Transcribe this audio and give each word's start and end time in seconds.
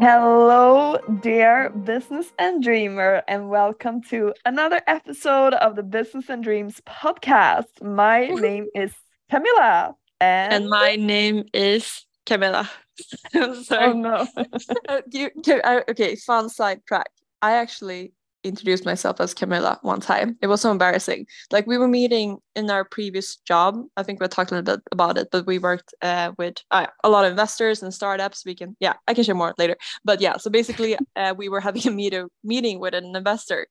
Hello, 0.00 0.98
dear 1.20 1.70
business 1.70 2.32
and 2.38 2.62
dreamer, 2.62 3.22
and 3.28 3.48
welcome 3.48 4.02
to 4.10 4.34
another 4.44 4.82
episode 4.86 5.54
of 5.54 5.76
the 5.76 5.82
Business 5.82 6.28
and 6.28 6.42
Dreams 6.42 6.80
podcast. 6.86 7.80
My 7.80 8.26
name 8.26 8.66
is 8.74 8.92
Camilla, 9.30 9.94
and, 10.20 10.52
And 10.52 10.68
my 10.68 10.96
name 10.96 11.44
is 11.54 12.04
Camilla. 12.26 12.68
oh 13.34 13.62
Sorry. 13.62 13.94
no, 13.94 14.26
Uh, 14.88 15.00
you, 15.12 15.30
uh, 15.62 15.80
okay, 15.88 16.16
fun 16.16 16.48
sidetrack. 16.48 17.10
I 17.40 17.52
actually 17.52 18.12
introduced 18.44 18.84
myself 18.84 19.20
as 19.20 19.34
Camilla 19.34 19.78
one 19.82 20.00
time. 20.00 20.36
It 20.42 20.46
was 20.46 20.60
so 20.60 20.70
embarrassing. 20.70 21.26
Like 21.50 21.66
we 21.66 21.78
were 21.78 21.88
meeting 21.88 22.38
in 22.54 22.70
our 22.70 22.84
previous 22.84 23.36
job. 23.36 23.82
I 23.96 24.02
think 24.02 24.20
we 24.20 24.28
talked 24.28 24.50
a 24.50 24.54
little 24.54 24.76
bit 24.76 24.82
about 24.92 25.18
it, 25.18 25.28
but 25.32 25.46
we 25.46 25.58
worked 25.58 25.94
uh, 26.02 26.32
with 26.38 26.58
uh, 26.70 26.86
a 27.02 27.08
lot 27.08 27.24
of 27.24 27.30
investors 27.30 27.82
and 27.82 27.92
startups. 27.92 28.44
We 28.44 28.54
can, 28.54 28.76
yeah, 28.80 28.94
I 29.08 29.14
can 29.14 29.24
share 29.24 29.34
more 29.34 29.54
later. 29.58 29.76
But 30.04 30.20
yeah, 30.20 30.36
so 30.36 30.50
basically, 30.50 30.96
uh, 31.16 31.34
we 31.36 31.48
were 31.48 31.60
having 31.60 31.86
a 31.88 31.90
meet- 31.90 32.14
meeting 32.44 32.78
with 32.78 32.94
an 32.94 33.16
investor. 33.16 33.66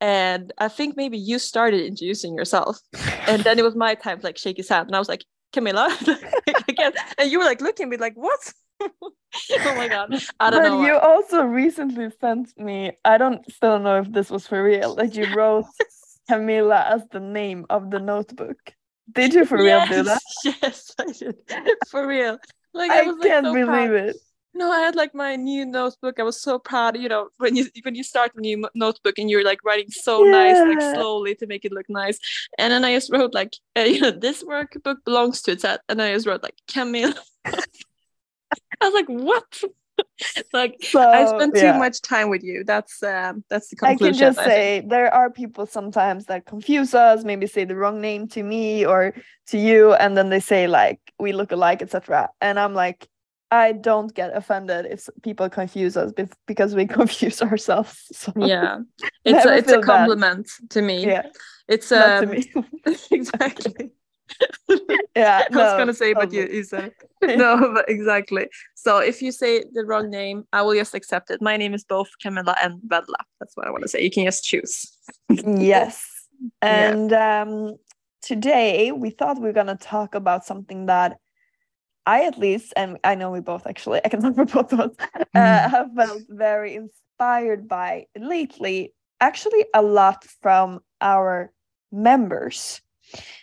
And 0.00 0.52
I 0.58 0.68
think 0.68 0.96
maybe 0.96 1.18
you 1.18 1.40
started 1.40 1.84
introducing 1.84 2.34
yourself. 2.34 2.78
And 3.26 3.42
then 3.42 3.58
it 3.58 3.62
was 3.62 3.74
my 3.74 3.96
time 3.96 4.20
to 4.20 4.26
like 4.26 4.38
shake 4.38 4.58
his 4.58 4.68
hand. 4.68 4.86
And 4.86 4.94
I 4.94 5.00
was 5.00 5.08
like, 5.08 5.24
Camilla. 5.52 5.96
And 7.18 7.30
you 7.30 7.38
were 7.38 7.44
like 7.44 7.60
looking 7.60 7.84
at 7.84 7.90
me 7.90 7.96
like, 7.96 8.14
what? 8.14 8.38
oh 9.02 9.74
my 9.74 9.88
god. 9.88 10.14
I 10.40 10.50
don't 10.50 10.62
but 10.62 10.68
know. 10.68 10.86
you 10.86 10.94
why. 10.94 10.98
also 10.98 11.42
recently 11.42 12.10
sent 12.20 12.56
me. 12.58 12.92
I 13.04 13.18
don't 13.18 13.50
still 13.52 13.78
know 13.78 14.00
if 14.00 14.12
this 14.12 14.30
was 14.30 14.46
for 14.46 14.62
real. 14.62 14.94
That 14.94 15.14
you 15.14 15.32
wrote 15.34 15.66
Camilla 16.28 16.84
as 16.88 17.02
the 17.10 17.20
name 17.20 17.66
of 17.70 17.90
the 17.90 17.98
notebook. 17.98 18.58
Did 19.12 19.34
you 19.34 19.44
for 19.44 19.58
real 19.58 19.86
do 19.86 20.02
that? 20.02 20.20
Yes, 20.44 20.92
I 20.98 21.12
did. 21.12 21.36
For 21.88 22.06
real. 22.06 22.38
Like 22.74 22.90
I 22.90 23.00
I 23.00 23.02
was 23.02 23.16
like 23.16 23.28
can't 23.28 23.46
so 23.46 23.52
believe 23.52 23.66
proud. 23.66 23.94
it. 23.94 24.16
No, 24.54 24.70
I 24.72 24.80
had 24.80 24.96
like 24.96 25.14
my 25.14 25.36
new 25.36 25.64
notebook. 25.64 26.18
I 26.18 26.24
was 26.24 26.42
so 26.42 26.58
proud, 26.58 26.96
you 26.96 27.08
know, 27.08 27.28
when 27.38 27.54
you 27.54 27.66
when 27.82 27.94
you 27.94 28.02
start 28.02 28.32
a 28.36 28.40
new 28.40 28.68
notebook 28.74 29.18
and 29.18 29.30
you're 29.30 29.44
like 29.44 29.64
writing 29.64 29.90
so 29.90 30.24
nice, 30.24 30.58
like 30.58 30.94
slowly 30.96 31.34
to 31.36 31.46
make 31.46 31.64
it 31.64 31.72
look 31.72 31.86
nice. 31.88 32.18
And 32.58 32.72
then 32.72 32.84
I 32.84 32.94
just 32.94 33.12
wrote 33.12 33.34
like, 33.34 33.54
uh, 33.76 33.82
you 33.82 34.00
know, 34.00 34.10
this 34.10 34.42
workbook 34.42 35.04
belongs 35.04 35.42
to 35.42 35.56
Ted, 35.56 35.80
and 35.88 36.02
I 36.02 36.12
just 36.12 36.26
wrote 36.26 36.42
like 36.42 36.56
Camille. 36.66 37.14
I 38.80 38.88
was 38.88 38.94
like, 38.94 39.08
what? 39.08 39.62
like 40.52 40.76
So 40.82 41.00
I 41.00 41.24
spent 41.26 41.54
too 41.56 41.60
yeah. 41.66 41.78
much 41.78 42.00
time 42.02 42.28
with 42.28 42.42
you. 42.42 42.64
That's 42.64 43.02
um 43.02 43.44
that's 43.48 43.68
the 43.68 43.76
I 43.82 43.96
can 43.96 44.12
just 44.14 44.38
I 44.38 44.44
say 44.46 44.84
there 44.86 45.12
are 45.12 45.30
people 45.30 45.66
sometimes 45.66 46.26
that 46.26 46.46
confuse 46.46 46.94
us, 46.94 47.24
maybe 47.24 47.46
say 47.46 47.64
the 47.64 47.76
wrong 47.76 48.00
name 48.00 48.28
to 48.28 48.42
me 48.42 48.86
or 48.86 49.14
to 49.48 49.58
you, 49.58 49.94
and 49.94 50.16
then 50.16 50.28
they 50.30 50.40
say 50.40 50.66
like 50.68 51.00
we 51.18 51.32
look 51.32 51.52
alike, 51.52 51.82
etc. 51.82 52.28
And 52.40 52.58
I'm 52.60 52.74
like, 52.74 53.08
I 53.50 53.72
don't 53.72 54.14
get 54.14 54.36
offended 54.36 54.86
if 54.86 55.08
people 55.22 55.48
confuse 55.48 55.96
us 55.96 56.12
because 56.46 56.74
we 56.74 56.86
confuse 56.98 57.42
ourselves. 57.42 58.04
So 58.14 58.32
Yeah, 58.36 58.78
it's 59.24 59.44
a, 59.44 59.56
it's 59.56 59.68
a 59.68 59.70
feel 59.72 59.80
bad. 59.80 59.86
compliment 59.86 60.48
to 60.70 60.82
me. 60.82 61.06
yeah, 61.06 61.22
It's 61.66 61.90
um 61.92 62.30
me. 62.30 62.52
exactly. 63.10 63.90
yeah, 65.16 65.44
I 65.50 65.56
was 65.56 65.72
no, 65.72 65.78
gonna 65.78 65.94
say, 65.94 66.12
but 66.14 66.32
you, 66.32 66.40
totally. 66.42 66.56
you 66.58 66.64
said 66.64 66.84
it. 66.86 67.07
no, 67.36 67.72
but 67.74 67.88
exactly. 67.88 68.48
So 68.74 68.98
if 68.98 69.20
you 69.22 69.32
say 69.32 69.64
the 69.72 69.84
wrong 69.84 70.10
name, 70.10 70.44
I 70.52 70.62
will 70.62 70.74
just 70.74 70.94
accept 70.94 71.30
it. 71.30 71.42
My 71.42 71.56
name 71.56 71.74
is 71.74 71.84
both 71.84 72.08
Camilla 72.22 72.56
and 72.62 72.80
Vedla. 72.86 73.22
That's 73.40 73.56
what 73.56 73.66
I 73.66 73.70
want 73.70 73.82
to 73.82 73.88
say. 73.88 74.02
You 74.02 74.10
can 74.10 74.24
just 74.24 74.44
choose. 74.44 74.86
Yes. 75.44 76.04
Yeah. 76.62 76.94
And 76.94 77.12
um, 77.12 77.76
today 78.22 78.92
we 78.92 79.10
thought 79.10 79.40
we 79.40 79.48
are 79.48 79.52
going 79.52 79.66
to 79.66 79.76
talk 79.76 80.14
about 80.14 80.44
something 80.44 80.86
that 80.86 81.18
I, 82.06 82.24
at 82.24 82.38
least, 82.38 82.72
and 82.76 82.98
I 83.04 83.14
know 83.16 83.30
we 83.30 83.40
both 83.40 83.66
actually, 83.66 84.00
I 84.04 84.08
can 84.08 84.20
talk 84.22 84.34
for 84.34 84.44
both 84.46 84.72
of 84.72 84.80
us, 84.80 84.90
uh, 85.14 85.24
Mm. 85.34 85.70
have 85.70 85.88
felt 85.94 86.22
very 86.28 86.74
inspired 86.76 87.68
by 87.68 88.06
lately, 88.16 88.94
actually, 89.20 89.66
a 89.74 89.82
lot 89.82 90.24
from 90.40 90.80
our 91.00 91.52
members. 91.92 92.80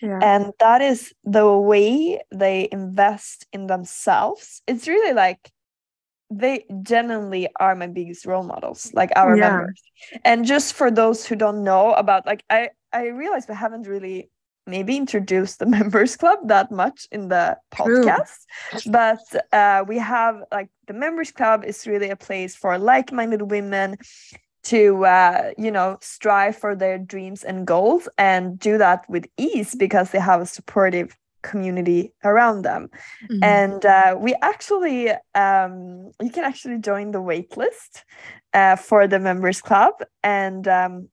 Yeah. 0.02 0.20
And 0.22 0.54
that 0.60 0.82
is 0.82 1.14
the 1.24 1.48
way 1.52 2.22
they 2.32 2.70
invest 2.72 3.48
in 3.54 3.68
themselves. 3.68 4.62
It's 4.68 4.88
really 4.88 5.14
like 5.14 5.52
they 6.32 6.66
genuinely 6.82 7.48
are 7.60 7.76
my 7.76 7.88
biggest 7.88 8.26
role 8.26 8.44
models, 8.44 8.92
like 8.94 9.12
our 9.16 9.36
Yeah. 9.36 9.50
members. 9.52 9.82
And 10.24 10.46
just 10.46 10.74
for 10.74 10.90
those 10.92 11.26
who 11.26 11.36
don't 11.36 11.64
know 11.64 11.94
about 11.94 12.26
like 12.26 12.44
I 12.50 12.70
I 12.92 13.08
realize 13.08 13.48
we 13.48 13.56
haven't 13.56 13.88
really 13.88 14.30
maybe 14.68 14.98
introduced 14.98 15.60
the 15.60 15.66
members 15.78 16.18
club 16.18 16.40
that 16.48 16.72
much 16.72 17.08
in 17.12 17.28
the 17.28 17.58
True. 17.86 18.06
podcast 18.06 18.46
but 18.88 19.20
uh, 19.54 19.84
we 19.88 19.98
have 20.00 20.42
like 20.52 20.70
the 20.88 20.94
members 20.94 21.32
club 21.32 21.64
is 21.64 21.86
really 21.86 22.10
a 22.10 22.16
place 22.16 22.56
for 22.56 22.78
like-minded 22.80 23.52
women 23.52 23.96
to 24.66 25.06
uh, 25.06 25.52
you 25.58 25.72
know 25.72 25.98
strive 26.02 26.56
for 26.56 26.76
their 26.76 26.98
dreams 26.98 27.44
and 27.44 27.66
goals 27.66 28.10
and 28.18 28.60
do 28.60 28.78
that 28.78 29.10
with 29.10 29.26
ease 29.38 29.76
because 29.76 30.12
they 30.12 30.20
have 30.20 30.42
a 30.42 30.46
supportive 30.46 31.16
community 31.42 32.12
around 32.24 32.64
them. 32.64 32.90
Mhm. 33.32 33.44
and 33.44 33.86
uh, 33.86 34.16
we 34.20 34.36
actually 34.42 35.12
um, 35.36 36.12
you 36.22 36.32
can 36.32 36.44
actually 36.44 36.80
join 36.80 37.12
the 37.12 37.22
waitlist 37.22 38.04
uh, 38.54 38.76
for 38.76 39.08
the 39.08 39.20
members 39.20 39.62
club. 39.62 39.94
And 40.24 40.68
um, 40.68 41.10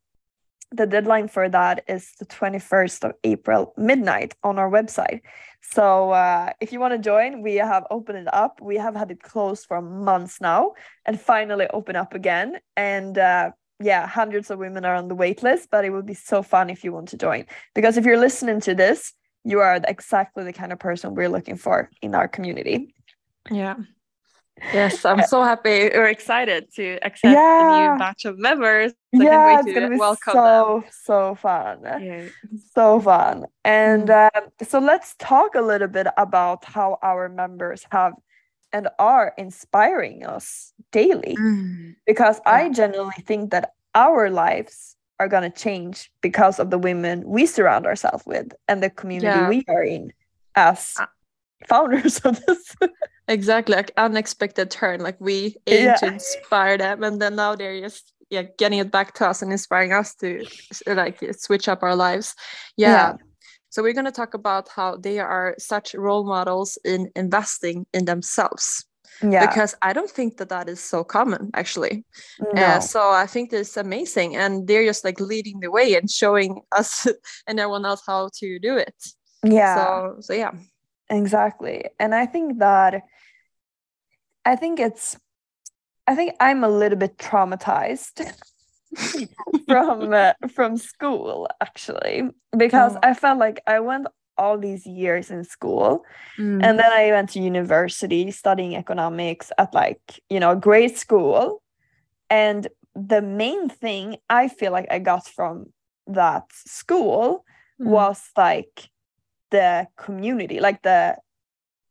the 0.70 0.86
deadline 0.86 1.28
for 1.28 1.48
that 1.48 1.84
is 1.86 2.12
the 2.18 2.26
21st 2.26 3.04
of 3.04 3.12
april 3.24 3.74
midnight 3.76 4.34
on 4.42 4.58
our 4.58 4.70
website 4.70 5.20
so 5.62 6.10
uh, 6.10 6.52
if 6.60 6.72
you 6.72 6.80
want 6.80 6.92
to 6.92 6.98
join 6.98 7.42
we 7.42 7.54
have 7.56 7.86
opened 7.90 8.18
it 8.18 8.34
up. 8.34 8.60
We 8.60 8.76
have 8.76 8.94
had 8.94 9.10
it 9.10 9.22
closed 9.22 9.66
for 9.66 9.80
months 9.80 10.40
now 10.40 10.72
and 11.06 11.20
finally 11.20 11.66
open 11.72 11.96
up 11.96 12.14
again. 12.14 12.58
And 12.76 13.16
uh, 13.16 13.52
yeah 13.80 14.06
hundreds 14.06 14.50
of 14.50 14.58
women 14.58 14.84
are 14.84 14.94
on 14.94 15.08
the 15.08 15.14
wait 15.14 15.42
list 15.42 15.68
but 15.70 15.84
it 15.84 15.90
would 15.90 16.06
be 16.06 16.14
so 16.14 16.42
fun 16.42 16.70
if 16.70 16.84
you 16.84 16.92
want 16.92 17.08
to 17.08 17.16
join. 17.16 17.46
Because 17.74 17.96
if 17.96 18.04
you're 18.04 18.18
listening 18.18 18.60
to 18.60 18.74
this 18.74 19.12
you 19.44 19.60
are 19.60 19.80
exactly 19.88 20.44
the 20.44 20.52
kind 20.52 20.72
of 20.72 20.78
person 20.78 21.14
we're 21.14 21.28
looking 21.28 21.56
for 21.56 21.90
in 22.00 22.14
our 22.14 22.28
community. 22.28 22.94
Yeah. 23.50 23.76
Yes, 24.72 25.04
I'm 25.04 25.22
so 25.24 25.42
happy 25.42 25.90
We're 25.92 26.08
excited 26.08 26.72
to 26.74 26.98
accept 27.02 27.24
a 27.24 27.36
Yeah. 27.36 27.92
new 27.94 27.98
batch 27.98 28.24
of 28.26 28.38
members. 28.38 28.92
I 29.14 29.24
yeah 29.24 29.58
it's 29.60 29.72
gonna 29.72 29.90
be 29.90 29.96
welcome 29.96 30.32
so 30.32 30.84
so 30.90 31.34
fun. 31.34 31.80
Yeah. 31.84 32.26
so 32.74 33.00
fun 33.00 33.46
and 33.64 34.08
uh, 34.08 34.30
so 34.62 34.78
let's 34.78 35.14
talk 35.18 35.54
a 35.54 35.60
little 35.60 35.88
bit 35.88 36.06
about 36.16 36.64
how 36.64 36.98
our 37.02 37.28
members 37.28 37.84
have 37.90 38.14
and 38.72 38.88
are 38.98 39.34
inspiring 39.36 40.24
us 40.24 40.72
daily 40.92 41.36
Mm. 41.38 41.96
because 42.06 42.40
i 42.46 42.62
Yeah. 42.62 42.68
genuinely 42.80 43.22
think 43.26 43.50
that 43.50 43.72
our 43.94 44.30
lives 44.30 44.96
are 45.20 45.28
going 45.28 45.44
to 45.50 45.56
change 45.66 46.10
because 46.22 46.58
of 46.58 46.70
the 46.70 46.78
women 46.78 47.22
we 47.26 47.44
surround 47.46 47.86
ourselves 47.86 48.24
with 48.26 48.52
and 48.68 48.82
the 48.82 48.90
community 48.90 49.38
Yeah. 49.38 49.48
we 49.48 49.64
are 49.68 49.84
in 49.84 50.12
as 50.56 50.94
Uh, 50.98 51.06
founders 51.68 52.18
of 52.24 52.40
this 52.46 52.74
Exactly, 53.28 53.76
like 53.76 53.92
unexpected 53.96 54.70
turn. 54.70 55.00
Like 55.00 55.16
we 55.20 55.56
aim 55.66 55.86
Yeah. 55.86 55.94
to 55.96 56.06
inspire 56.06 56.76
them, 56.78 57.02
and 57.04 57.20
then 57.22 57.36
now 57.36 57.54
they're 57.56 57.80
just 57.80 58.12
yeah 58.30 58.42
getting 58.58 58.78
it 58.80 58.90
back 58.90 59.14
to 59.14 59.28
us 59.28 59.42
and 59.42 59.52
inspiring 59.52 59.92
us 59.92 60.14
to 60.16 60.44
like 60.86 61.20
switch 61.34 61.68
up 61.68 61.82
our 61.82 61.94
lives. 61.96 62.34
Yeah. 62.76 62.88
Yeah. 62.88 63.12
So 63.70 63.82
we're 63.82 63.94
gonna 63.94 64.12
talk 64.12 64.34
about 64.34 64.68
how 64.68 64.96
they 64.96 65.18
are 65.18 65.54
such 65.58 65.94
role 65.94 66.24
models 66.24 66.78
in 66.84 67.10
investing 67.16 67.86
in 67.94 68.04
themselves 68.04 68.84
yeah 69.22 69.46
because 69.46 69.74
I 69.82 69.92
don't 69.92 70.10
think 70.10 70.38
that 70.38 70.48
that 70.48 70.68
is 70.68 70.80
so 70.80 71.04
common 71.04 71.50
actually. 71.54 72.04
no. 72.54 72.62
Uh, 72.62 72.80
so 72.80 73.10
I 73.10 73.26
think 73.26 73.50
this 73.50 73.76
amazing, 73.76 74.36
and 74.36 74.66
they're 74.66 74.84
just 74.84 75.04
like 75.04 75.20
leading 75.20 75.60
the 75.60 75.70
way 75.70 75.94
and 75.94 76.10
showing 76.10 76.60
us 76.72 77.06
and 77.46 77.60
everyone 77.60 77.84
else 77.86 78.02
how 78.06 78.30
to 78.40 78.58
do 78.58 78.76
it. 78.76 78.94
yeah 79.44 79.74
So 79.76 80.16
so 80.20 80.32
yeah. 80.34 80.50
Exactly. 81.10 81.84
And 81.98 82.14
I 82.14 82.26
think 82.26 82.58
that 82.58 83.02
I 84.44 84.56
think 84.56 84.80
it's 84.80 85.16
I 86.06 86.14
think 86.14 86.34
I'm 86.40 86.64
a 86.64 86.68
little 86.68 86.98
bit 86.98 87.16
traumatized 87.18 88.24
from 89.68 90.12
uh, 90.12 90.32
from 90.54 90.76
school 90.76 91.48
actually 91.60 92.22
because 92.56 92.96
Oh. 92.96 93.00
I 93.02 93.14
felt 93.14 93.38
like 93.38 93.60
I 93.66 93.80
went 93.80 94.06
all 94.38 94.58
these 94.58 94.86
years 94.86 95.30
in 95.30 95.44
school 95.44 96.04
Mm. 96.38 96.64
and 96.64 96.78
then 96.78 96.90
I 96.92 97.10
went 97.12 97.28
to 97.30 97.40
university 97.40 98.30
studying 98.30 98.74
economics 98.76 99.52
at 99.58 99.74
like, 99.74 100.00
you 100.30 100.40
know, 100.40 100.54
great 100.56 100.98
school 100.98 101.62
and 102.30 102.66
the 102.94 103.20
main 103.22 103.68
thing 103.68 104.16
I 104.30 104.48
feel 104.48 104.72
like 104.72 104.86
I 104.90 104.98
got 104.98 105.26
from 105.28 105.66
that 106.06 106.44
school 106.52 107.44
Mm. 107.80 107.90
was 107.90 108.20
like 108.36 108.88
the 109.52 109.86
community, 109.96 110.58
like 110.60 110.82
the 110.82 111.16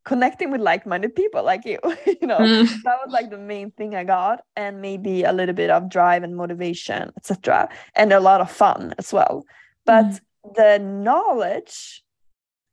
connecting 0.04 0.50
with 0.52 0.62
like-minded 0.62 1.14
people 1.16 1.44
like 1.44 1.64
you 1.64 1.78
you 2.22 2.26
know 2.28 2.40
Mm. 2.40 2.82
that 2.86 2.98
was 3.06 3.12
like 3.14 3.30
the 3.30 3.38
main 3.38 3.70
thing 3.78 3.94
i 3.94 4.04
got 4.04 4.42
and 4.56 4.82
maybe 4.82 5.22
a 5.24 5.32
little 5.32 5.54
bit 5.54 5.70
of 5.70 5.90
drive 5.90 6.24
and 6.24 6.36
motivation 6.36 7.12
etc 7.18 7.70
and 7.96 8.12
a 8.12 8.20
lot 8.20 8.42
of 8.42 8.50
fun 8.50 8.96
as 8.98 9.14
well 9.14 9.46
but 9.86 10.06
Mm. 10.06 10.20
the 10.56 10.80
knowledge 10.80 12.04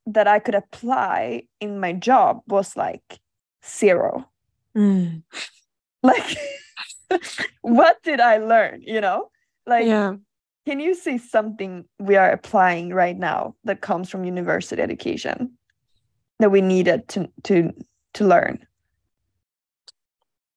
that 0.06 0.26
i 0.26 0.38
could 0.38 0.54
apply 0.54 1.42
in 1.60 1.78
my 1.78 1.92
job 1.92 2.40
was 2.46 2.76
like 2.78 3.20
zero 3.62 4.24
Mm. 4.74 5.22
like 6.02 6.30
what 7.60 8.02
did 8.02 8.20
i 8.20 8.38
learn 8.38 8.80
you 8.94 9.02
know 9.02 9.28
like 9.66 9.86
yeah 9.86 10.14
can 10.68 10.80
you 10.80 10.94
see 10.94 11.16
something 11.16 11.86
we 11.98 12.14
are 12.16 12.30
applying 12.30 12.92
right 12.92 13.16
now 13.16 13.54
that 13.64 13.80
comes 13.80 14.10
from 14.10 14.24
university 14.24 14.82
education 14.82 15.56
that 16.40 16.50
we 16.50 16.60
needed 16.60 17.08
to 17.08 17.20
to 17.42 17.72
to 18.12 18.22
learn 18.26 18.56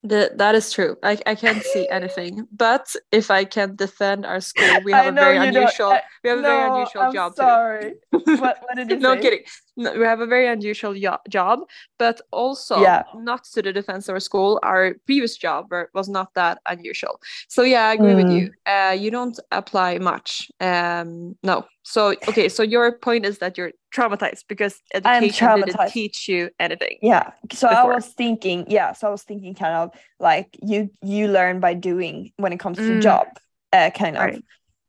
The, 0.03 0.33
that 0.41 0.55
is 0.55 0.73
true. 0.73 0.93
I, 1.11 1.13
I 1.31 1.35
can't 1.35 1.63
see 1.73 1.85
anything. 1.99 2.33
But 2.65 2.85
if 3.19 3.29
I 3.29 3.45
can 3.45 3.75
defend 3.85 4.25
our 4.25 4.41
school, 4.41 4.73
we 4.83 4.91
have 4.93 5.05
I 5.05 5.09
a 5.09 5.11
very 5.25 5.37
unusual 5.37 5.91
I- 5.95 6.03
we 6.23 6.29
have 6.31 6.39
a 6.39 6.47
very 6.51 6.63
unusual 6.71 7.03
I'm 7.03 7.13
job 7.13 7.29
sorry 7.35 7.93
what, 8.11 8.55
what 8.65 8.75
did 8.75 8.89
you 8.91 8.99
no 8.99 9.13
say 9.15 9.21
kidding 9.23 9.43
no, 9.45 9.70
we 9.77 10.05
have 10.05 10.19
a 10.19 10.25
very 10.27 10.47
unusual 10.47 10.93
job 11.29 11.59
but 11.97 12.21
also 12.31 12.81
Yeah. 12.81 13.03
not 13.15 13.43
to 13.53 13.61
the 13.61 13.71
defense 13.73 14.09
of 14.09 14.13
our 14.13 14.19
school 14.19 14.59
our 14.63 14.95
previous 15.05 15.37
job 15.37 15.71
was 15.93 16.09
not 16.09 16.33
that 16.35 16.59
unusual 16.67 17.19
so 17.47 17.63
yeah 17.63 17.87
i 17.87 17.93
agree 17.93 18.15
with 18.15 18.27
Mm. 18.27 18.37
you 18.41 18.51
uh, 18.65 18.91
you 18.91 19.11
don't 19.11 19.39
apply 19.51 19.97
much 19.97 20.51
um 20.59 21.35
no 21.43 21.65
so 21.83 22.13
okay 22.27 22.49
so 22.49 22.63
your 22.63 22.91
point 22.97 23.25
is 23.25 23.39
that 23.39 23.57
you're 23.57 23.71
traumatized 23.93 24.43
because 24.47 24.81
education 24.93 25.47
didn't 25.55 25.89
teach 25.89 26.27
you 26.27 26.49
anything 26.59 26.97
yeah 27.01 27.31
so 27.51 27.67
i 27.67 27.83
was 27.83 28.07
thinking 28.07 28.65
yeah 28.69 28.93
so 28.93 29.07
i 29.07 29.11
was 29.11 29.23
thinking 29.23 29.53
kind 29.55 29.73
of 29.75 29.89
like 30.19 30.57
you 30.61 30.89
you 31.01 31.27
learn 31.27 31.59
by 31.59 31.73
doing 31.73 32.31
when 32.37 32.53
it 32.53 32.59
comes 32.59 32.77
to 32.77 32.93
Mm. 32.93 33.01
job 33.01 33.27
uh, 33.73 33.89
kind 33.91 34.17
of 34.17 34.23
Right. 34.23 34.43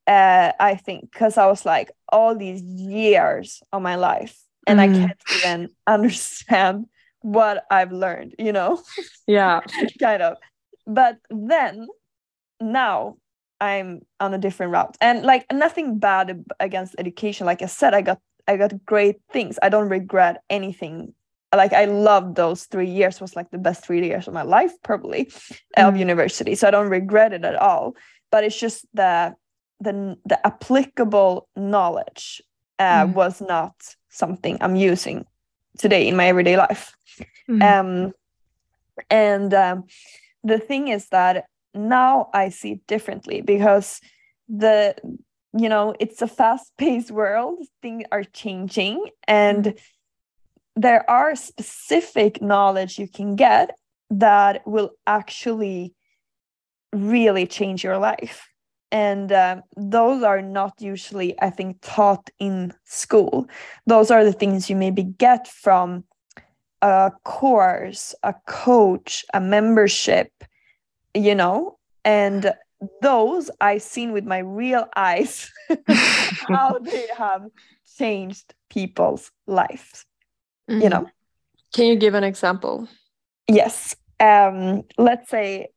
uh 0.07 0.53
i 0.61 0.75
think 0.75 1.11
because 1.13 1.39
i 1.39 1.47
was 1.47 1.65
like 1.65 1.91
all 2.11 2.37
these 2.37 2.63
years 2.63 3.63
of 3.73 3.83
my 3.83 3.97
life 3.97 4.37
and 4.67 4.81
i 4.81 4.89
Mm. 4.89 4.95
can't 5.01 5.23
even 5.37 5.69
understand 5.87 6.87
what 7.21 7.65
i've 7.71 7.93
learned 7.93 8.35
you 8.39 8.53
know? 8.53 8.81
Yeah. 9.27 9.61
Kind 10.01 10.23
of. 10.23 10.37
But 10.87 11.19
then 11.31 11.87
now 12.61 13.17
i'm 13.61 14.01
on 14.19 14.35
a 14.35 14.39
different 14.39 14.73
route. 14.73 14.97
And 15.01 15.23
like 15.25 15.47
nothing 15.53 15.99
bad 15.99 16.45
against 16.61 16.95
education. 16.99 17.47
Like 17.47 17.63
i 17.63 17.67
said 17.67 17.95
i 17.95 18.01
got 18.03 18.19
i 18.49 18.57
got 18.57 18.73
great 18.85 19.17
things. 19.33 19.59
I 19.63 19.69
don't 19.69 19.89
regret 19.89 20.43
anything. 20.51 21.15
Like 21.55 21.73
i 21.73 21.85
love 21.85 22.35
those 22.35 22.65
three 22.65 22.91
years. 22.91 23.21
Was 23.21 23.37
like 23.37 23.51
the 23.51 23.59
best 23.59 23.85
three 23.85 24.05
years 24.05 24.27
of 24.29 24.35
my 24.35 24.43
life 24.43 24.73
probably 24.83 25.31
of 25.77 25.95
Mm. 25.95 25.99
university. 26.07 26.55
So 26.57 26.67
i 26.69 26.71
don't 26.73 26.89
regret 26.91 27.33
it 27.33 27.45
at 27.45 27.55
all. 27.57 27.95
But 28.33 28.45
it's 28.45 28.59
just 28.59 28.87
the 28.95 29.35
the, 29.81 30.17
the 30.25 30.39
applicable 30.47 31.49
knowledge 31.57 32.41
uh, 32.79 33.05
Mm. 33.07 33.15
was 33.15 33.41
not 33.41 33.75
something 34.13 34.59
i'm 34.61 34.77
using 34.77 35.25
today 35.79 36.07
in 36.07 36.15
my 36.17 36.27
everyday 36.27 36.57
life. 36.57 36.95
Mm. 37.49 37.63
um 37.63 38.13
and 39.11 39.55
um, 39.55 39.85
the 40.45 40.59
thing 40.59 40.89
is 40.89 41.09
that 41.09 41.47
now 41.75 42.29
i 42.33 42.49
see 42.51 42.73
it 42.73 42.87
differently 42.87 43.41
because 43.41 44.01
the 44.49 44.95
you 45.57 45.69
know 45.69 45.95
it's 45.99 46.23
a 46.23 46.27
fast 46.27 46.73
paced 46.79 47.11
world 47.11 47.59
things 47.81 48.05
are 48.13 48.25
changing 48.25 49.05
and 49.27 49.75
there 50.77 51.09
are 51.11 51.35
specific 51.35 52.41
knowledge 52.41 52.99
you 52.99 53.09
can 53.09 53.37
get 53.37 53.77
that 54.11 54.67
will 54.67 54.91
actually 55.07 55.95
really 56.93 57.47
change 57.47 57.83
your 57.83 57.99
life 57.99 58.49
and 58.93 59.33
um, 59.33 59.63
those 59.77 60.23
are 60.23 60.43
not 60.43 60.75
usually 60.81 61.35
i 61.41 61.51
think 61.51 61.79
taught 61.83 62.31
in 62.39 62.73
school 62.85 63.49
those 63.87 64.11
are 64.11 64.25
the 64.25 64.33
things 64.33 64.71
you 64.71 64.77
maybe 64.77 65.03
get 65.03 65.49
from 65.49 66.05
a 66.83 67.13
course, 67.25 68.13
a 68.25 68.35
coach, 68.47 69.25
a 69.33 69.41
membership, 69.41 70.33
you 71.15 71.35
know, 71.35 71.79
and 72.05 72.53
those 73.01 73.51
I've 73.61 73.83
seen 73.83 74.11
with 74.13 74.25
my 74.25 74.39
real 74.39 74.87
eyes 74.97 75.49
how 76.49 76.79
they 76.85 77.07
have 77.17 77.47
changed 77.97 78.55
people's 78.69 79.31
lives, 79.47 80.05
you 80.69 80.89
Mm. 80.89 80.91
know. 80.91 81.09
can 81.73 81.87
you 81.87 81.97
give 81.97 82.15
an 82.15 82.25
example 82.25 82.89
Yes. 83.49 83.95
Um, 84.19 84.83
let's 84.99 85.29
say 85.31 85.69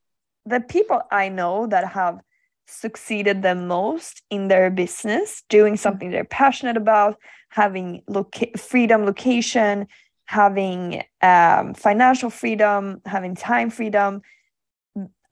the 0.46 0.60
people 0.60 1.02
I 1.12 1.30
know 1.30 1.68
that 1.68 1.88
have 1.90 2.20
succeeded 2.68 3.42
the 3.42 3.56
most 3.56 4.22
in 4.30 4.48
their 4.48 4.70
business, 4.70 5.44
doing 5.50 5.78
something 5.78 6.12
they're 6.12 6.24
passionate 6.24 6.78
about, 6.78 7.18
having 7.50 8.02
loca- 8.08 8.58
freedom 8.58 9.06
location, 9.06 9.88
having 10.26 11.04
um, 11.22 11.74
financial 11.74 12.30
freedom, 12.30 13.02
having 13.06 13.36
time 13.36 13.70
freedom. 13.70 14.22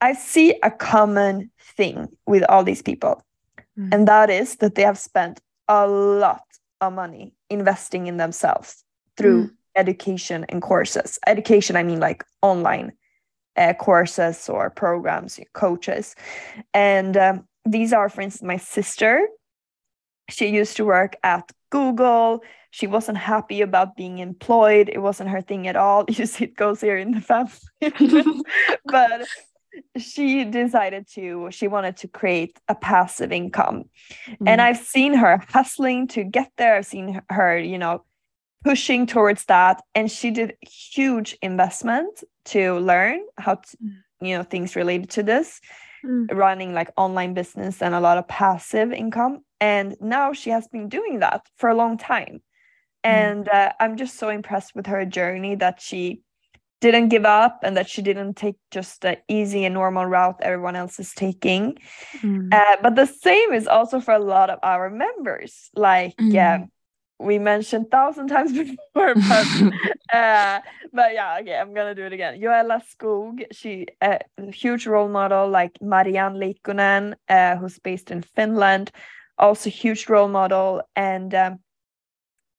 I 0.00 0.12
see 0.12 0.58
a 0.62 0.70
common 0.70 1.50
thing 1.76 2.08
with 2.26 2.44
all 2.48 2.64
these 2.64 2.82
people, 2.82 3.22
Mm. 3.78 3.88
and 3.92 4.08
that 4.08 4.30
is 4.30 4.56
that 4.56 4.76
they 4.76 4.82
have 4.82 4.98
spent 4.98 5.40
a 5.66 5.86
lot 5.88 6.44
of 6.80 6.92
money 6.92 7.34
investing 7.50 8.06
in 8.06 8.18
themselves 8.18 8.84
through 9.16 9.50
education 9.74 10.44
and 10.48 10.62
courses. 10.62 11.18
Education, 11.26 11.74
I 11.74 11.82
mean 11.82 11.98
like 11.98 12.24
online 12.42 12.92
uh, 13.56 13.72
courses 13.74 14.48
or 14.48 14.70
programs, 14.70 15.38
coaches. 15.52 16.14
And 16.72 17.16
um, 17.16 17.48
these 17.64 17.92
are, 17.92 18.08
for 18.08 18.20
instance, 18.20 18.46
my 18.46 18.56
sister. 18.56 19.26
She 20.30 20.48
used 20.48 20.76
to 20.76 20.84
work 20.84 21.16
at 21.22 21.50
Google. 21.70 22.42
She 22.70 22.86
wasn't 22.86 23.18
happy 23.18 23.60
about 23.60 23.96
being 23.96 24.18
employed. 24.18 24.88
It 24.88 24.98
wasn't 24.98 25.30
her 25.30 25.42
thing 25.42 25.68
at 25.68 25.76
all. 25.76 26.04
You 26.08 26.26
see, 26.26 26.44
it 26.44 26.56
goes 26.56 26.80
here 26.80 26.96
in 26.96 27.12
the 27.12 27.20
family. 27.20 27.52
but 28.84 29.26
she 29.98 30.44
decided 30.44 31.06
to, 31.14 31.48
she 31.50 31.68
wanted 31.68 31.96
to 31.98 32.08
create 32.08 32.58
a 32.68 32.74
passive 32.74 33.32
income. 33.32 33.84
And 34.46 34.60
Mm. 34.60 34.64
I've 34.64 34.78
seen 34.78 35.14
her 35.14 35.42
hustling 35.48 36.08
to 36.08 36.24
get 36.24 36.50
there. 36.56 36.76
I've 36.76 36.86
seen 36.86 37.20
her, 37.30 37.58
you 37.58 37.78
know, 37.78 38.04
pushing 38.64 39.06
towards 39.06 39.44
that. 39.46 39.82
And 39.94 40.10
she 40.10 40.30
did 40.30 40.56
huge 40.62 41.36
investment 41.42 42.22
to 42.46 42.78
learn 42.78 43.20
how 43.38 43.54
to, 43.56 43.76
Mm. 43.76 43.96
you 44.20 44.36
know, 44.36 44.42
things 44.44 44.76
related 44.76 45.10
to 45.10 45.22
this, 45.22 45.60
Mm. 46.04 46.26
running 46.36 46.74
like 46.74 46.90
online 46.96 47.34
business 47.34 47.80
and 47.82 47.94
a 47.94 48.00
lot 48.00 48.18
of 48.18 48.28
passive 48.28 48.92
income. 48.92 49.40
And 49.60 49.96
now 50.00 50.32
she 50.34 50.50
has 50.50 50.68
been 50.68 50.88
doing 50.88 51.20
that 51.20 51.48
for 51.56 51.70
a 51.70 51.74
long 51.74 51.96
time. 51.96 52.42
And 53.02 53.48
uh, 53.48 53.72
I'm 53.80 53.96
just 53.96 54.16
so 54.18 54.28
impressed 54.28 54.74
with 54.74 54.86
her 54.86 55.04
journey 55.04 55.56
that 55.56 55.80
she 55.80 56.20
didn't 56.80 57.08
give 57.08 57.24
up 57.24 57.60
and 57.62 57.76
that 57.76 57.88
she 57.88 58.02
didn't 58.02 58.34
take 58.34 58.56
just 58.70 59.00
the 59.00 59.16
easy 59.28 59.64
and 59.64 59.74
normal 59.74 60.04
route 60.04 60.40
everyone 60.42 60.76
else 60.76 60.98
is 61.00 61.14
taking. 61.14 61.78
Mm. 62.20 62.52
Uh, 62.52 62.76
but 62.82 62.94
the 62.96 63.06
same 63.06 63.52
is 63.54 63.66
also 63.66 64.00
for 64.00 64.12
a 64.14 64.18
lot 64.18 64.50
of 64.50 64.58
our 64.62 64.90
members. 64.90 65.70
Like 65.74 66.16
Mm. 66.16 66.62
um, 66.62 66.70
we 67.18 67.38
mentioned 67.38 67.90
thousand 67.90 68.28
times 68.28 68.52
before, 68.58 69.14
but, 69.14 69.46
uh, 70.12 70.60
but 70.92 71.14
yeah, 71.14 71.38
okay, 71.40 71.56
I'm 71.56 71.72
gonna 71.74 71.94
do 71.94 72.04
it 72.04 72.12
again. 72.12 72.40
Joella 72.40 72.82
Skog, 72.82 73.44
she 73.52 73.86
uh, 74.00 74.18
a 74.38 74.50
huge 74.50 74.86
role 74.86 75.08
model, 75.08 75.48
like 75.48 75.78
Marianne 75.80 76.34
Leikkonen, 76.34 77.14
uh, 77.28 77.56
who's 77.56 77.78
based 77.78 78.10
in 78.10 78.22
Finland, 78.22 78.90
also 79.38 79.70
huge 79.70 80.08
role 80.08 80.28
model, 80.28 80.82
and 80.96 81.34
um, 81.34 81.58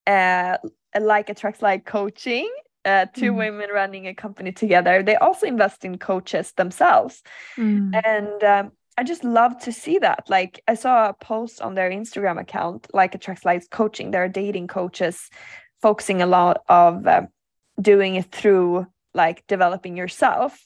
uh, 0.08 0.58
like 1.00 1.30
attracts 1.30 1.62
like 1.62 1.86
coaching. 1.86 2.50
Uh, 2.86 3.08
two 3.12 3.32
Mm. 3.34 3.38
women 3.38 3.70
running 3.74 4.06
a 4.08 4.14
company 4.14 4.52
together. 4.52 5.02
They 5.02 5.16
also 5.16 5.48
invest 5.48 5.84
in 5.86 5.98
coaches 5.98 6.54
themselves 6.54 7.24
Mm. 7.58 8.00
and 8.06 8.44
um, 8.44 8.72
I 8.98 9.04
just 9.04 9.24
love 9.24 9.60
to 9.64 9.72
see 9.72 10.00
that. 10.00 10.30
Like 10.30 10.64
I 10.68 10.76
saw 10.76 11.10
a 11.10 11.14
post 11.14 11.62
on 11.62 11.76
their 11.76 11.90
Instagram 11.90 12.40
account, 12.40 12.88
like 12.94 13.14
Attracts 13.14 13.46
Lives 13.46 13.68
Coaching. 13.70 14.12
They're 14.12 14.30
dating 14.30 14.68
coaches, 14.68 15.30
focusing 15.82 16.22
a 16.22 16.28
lot 16.28 16.62
of 16.70 17.06
um, 17.06 17.28
doing 17.82 18.16
it 18.16 18.32
through 18.32 18.88
like 19.14 19.46
developing 19.48 19.98
yourself 19.98 20.66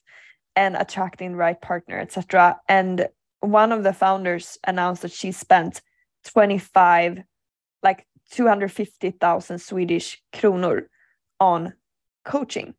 and 0.56 0.76
attracting 0.76 1.32
the 1.32 1.38
right 1.38 1.60
partner, 1.60 2.00
etc. 2.00 2.60
And 2.68 3.08
one 3.40 3.72
of 3.72 3.84
the 3.84 3.94
founders 3.94 4.58
announced 4.66 5.02
that 5.04 5.12
she 5.12 5.32
spent 5.32 5.82
25, 6.26 7.24
like 7.82 8.06
250,000 8.32 9.60
Swedish 9.60 10.22
kronor 10.34 10.86
on 11.40 11.74
coaching, 12.26 12.76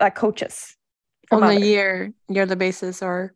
like 0.00 0.14
coaches. 0.14 0.76
on 1.30 1.44
a 1.44 1.60
year 1.60 2.12
yearly 2.28 2.56
basis 2.56 3.02
or 3.02 3.34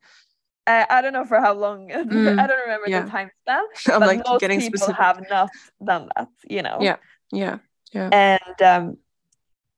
Uh, 0.67 0.85
I 0.89 1.03
don't 1.03 1.13
know 1.13 1.25
for 1.25 1.41
how 1.41 1.55
long. 1.55 1.89
Mm, 1.91 2.39
I 2.39 2.47
don't 2.47 2.61
remember 2.61 2.89
yeah. 2.89 3.03
the 3.03 3.11
time 3.11 3.31
span. 3.43 3.65
I'm 3.93 4.01
but 4.01 4.07
like 4.07 4.23
most 4.27 4.41
getting 4.41 4.61
people 4.61 4.79
specific. 4.79 4.97
have 4.97 5.23
not 5.31 5.51
done 5.85 6.09
that, 6.17 6.29
you 6.49 6.63
know. 6.63 6.79
Yeah. 6.81 6.97
Yeah. 7.33 7.59
Yeah. 7.93 8.09
And 8.13 8.63
um, 8.63 8.97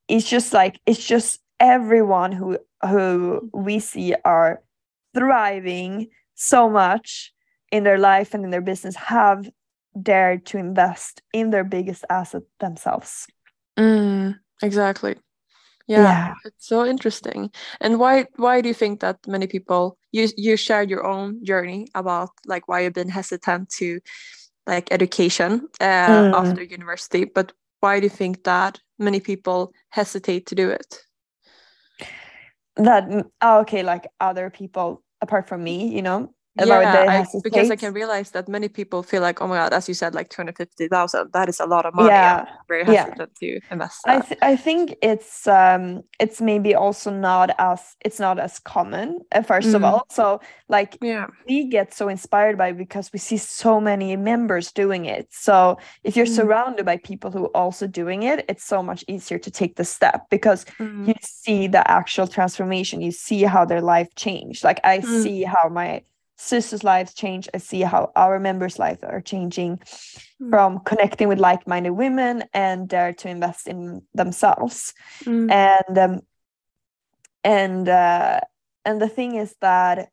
it's 0.09 0.29
just 0.29 0.53
like 0.53 0.81
it's 0.87 1.05
just 1.05 1.41
everyone 1.61 2.33
who 2.33 2.59
who 2.83 3.51
we 3.53 3.79
see 3.79 4.15
are 4.25 4.63
thriving 5.15 6.09
so 6.35 6.69
much 6.69 7.33
in 7.73 7.83
their 7.83 7.99
life 7.99 8.35
and 8.35 8.45
in 8.45 8.51
their 8.51 8.61
business 8.61 8.95
have 8.95 9.49
dared 10.01 10.45
to 10.47 10.59
invest 10.59 11.23
in 11.33 11.51
their 11.51 11.65
biggest 11.65 12.05
asset 12.11 12.43
themselves. 12.61 13.27
Mm, 13.79 14.39
exactly. 14.63 15.17
Yeah, 15.87 16.05
Yeah. 16.05 16.35
it's 16.45 16.67
so 16.67 16.85
interesting. 16.85 17.51
And 17.81 17.99
why 17.99 18.27
why 18.37 18.61
do 18.61 18.69
you 18.69 18.75
think 18.75 19.01
that 19.01 19.19
many 19.27 19.47
people 19.47 19.99
you 20.13 20.29
you 20.37 20.57
shared 20.57 20.91
your 20.91 21.07
own 21.07 21.45
journey 21.45 21.89
about 21.95 22.31
like 22.47 22.69
why 22.69 22.81
you've 22.81 22.95
been 22.95 23.09
hesitant 23.11 23.69
to 23.79 24.01
like 24.67 24.93
education 24.93 25.69
uh, 25.81 26.27
Mm. 26.27 26.35
after 26.35 26.63
university, 26.63 27.25
but 27.25 27.53
why 27.81 28.01
do 28.01 28.07
you 28.07 28.11
think 28.17 28.45
that 28.45 28.81
many 28.99 29.21
people 29.21 29.73
hesitate 29.91 30.47
to 30.47 30.55
do 30.55 30.71
it? 30.71 31.07
That 32.77 33.05
oh, 33.41 33.61
okay, 33.61 33.83
like 33.83 34.07
other 34.21 34.51
people 34.51 35.03
apart 35.23 35.49
from 35.49 35.65
me, 35.65 35.95
you 35.95 36.03
know, 36.03 36.35
about 36.59 36.83
Yeah, 36.83 37.05
I 37.09 37.27
because 37.43 37.71
I 37.71 37.77
can 37.77 37.93
realize 37.93 38.31
that 38.31 38.49
many 38.49 38.69
people 38.69 39.03
feel 39.03 39.23
like, 39.23 39.41
oh 39.43 39.47
my 39.49 39.57
God, 39.57 39.73
as 39.73 39.89
you 39.89 39.95
said, 39.95 40.15
like 40.15 40.29
250,000, 40.31 41.33
that 41.33 41.49
is 41.49 41.61
a 41.61 41.67
lot 41.67 41.87
of 41.87 41.95
money. 41.95 42.09
Yeah, 42.09 42.41
I'm 42.41 42.47
very 42.69 42.85
yeah. 42.93 43.15
to 43.41 43.61
invest 43.71 44.01
I 44.07 44.21
th- 44.21 44.39
I 44.43 44.57
think 44.57 44.95
it's 45.03 45.47
um 45.47 46.03
it's 46.21 46.41
maybe 46.41 46.75
also 46.75 47.11
not 47.11 47.51
as 47.59 47.97
it's 48.05 48.21
not 48.21 48.39
as 48.39 48.59
common 48.59 49.21
uh, 49.33 49.43
first 49.43 49.75
of 49.75 49.83
Mm. 49.83 49.87
all. 49.87 50.07
So 50.11 50.41
like 50.69 50.97
Yeah. 51.03 51.27
we 51.49 51.69
get 51.69 51.93
so 51.95 52.09
inspired 52.09 52.57
by 52.59 52.73
because 52.73 53.11
we 53.13 53.19
see 53.19 53.37
so 53.37 53.81
many 53.81 54.17
members 54.17 54.73
doing 54.73 55.07
it. 55.07 55.27
So 55.31 55.79
if 56.05 56.17
you're 56.17 56.27
Mm. 56.27 56.37
surrounded 56.37 56.87
by 56.87 56.99
people 56.99 57.31
who 57.31 57.45
are 57.47 57.57
also 57.57 57.87
doing 57.87 58.23
it, 58.23 58.45
it's 58.49 58.65
so 58.65 58.83
much 58.83 59.05
easier 59.09 59.39
to 59.39 59.51
take 59.51 59.75
the 59.77 59.85
step 59.85 60.27
because 60.31 60.65
Mm. 60.79 61.09
you 61.09 61.15
see 61.23 61.69
the 61.69 61.83
actual 61.91 62.27
transformation. 62.27 63.01
You 63.01 63.13
see 63.13 63.43
how 63.43 63.65
their 63.65 63.81
life 63.83 64.09
changed. 64.15 64.65
Like 64.65 64.81
I 64.85 64.99
Mm. 64.99 65.05
see 65.23 65.43
how 65.43 65.69
my 65.69 66.03
sister's 66.37 66.85
lives 66.85 67.15
change. 67.15 67.49
I 67.55 67.59
see 67.59 67.81
how 67.81 68.13
our 68.15 68.39
members' 68.39 68.79
lives 68.79 69.03
are 69.03 69.21
changing 69.21 69.81
Mm. 70.41 70.51
from 70.51 70.81
connecting 70.81 71.29
with 71.29 71.39
like-minded 71.41 71.93
women 71.93 72.45
and 72.53 72.87
dare 72.89 73.15
to 73.15 73.29
invest 73.29 73.67
in 73.67 74.03
themselves 74.15 74.93
Mm. 75.25 75.51
and 75.51 75.99
um, 75.99 76.21
and 77.45 77.89
uh, 77.89 78.41
and 78.85 79.01
the 79.01 79.09
thing 79.09 79.37
is 79.37 79.55
that 79.61 80.11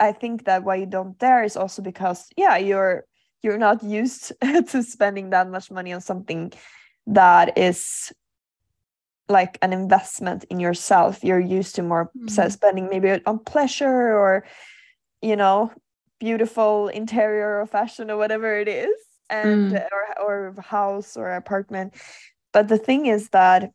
I 0.00 0.12
think 0.12 0.44
that 0.44 0.64
why 0.64 0.76
you 0.76 0.86
don't 0.86 1.18
dare 1.18 1.44
is 1.44 1.56
also 1.56 1.82
because 1.82 2.26
yeah 2.36 2.56
you're 2.56 3.04
you're 3.42 3.58
not 3.58 3.82
used 3.82 4.32
to 4.70 4.82
spending 4.82 5.30
that 5.30 5.50
much 5.50 5.70
money 5.70 5.92
on 5.92 6.00
something 6.00 6.52
that 7.06 7.58
is 7.58 8.12
like 9.28 9.58
an 9.60 9.72
investment 9.72 10.44
in 10.50 10.58
yourself 10.60 11.22
you're 11.22 11.40
used 11.60 11.74
to 11.76 11.82
more 11.82 12.10
Mhm. 12.16 12.50
spending 12.50 12.88
maybe 12.88 13.20
on 13.26 13.38
pleasure 13.38 14.16
or 14.16 14.44
you 15.22 15.36
know 15.36 15.70
beautiful 16.20 16.88
interior 16.88 17.60
or 17.60 17.66
fashion 17.66 18.10
or 18.10 18.16
whatever 18.16 18.58
it 18.58 18.68
is 18.68 18.94
and 19.30 19.72
Mm. 19.72 19.86
or 19.92 20.22
or 20.54 20.54
house 20.62 21.16
or 21.16 21.30
apartment 21.34 21.94
but 22.52 22.68
the 22.68 22.78
thing 22.78 23.06
is 23.06 23.28
that 23.30 23.70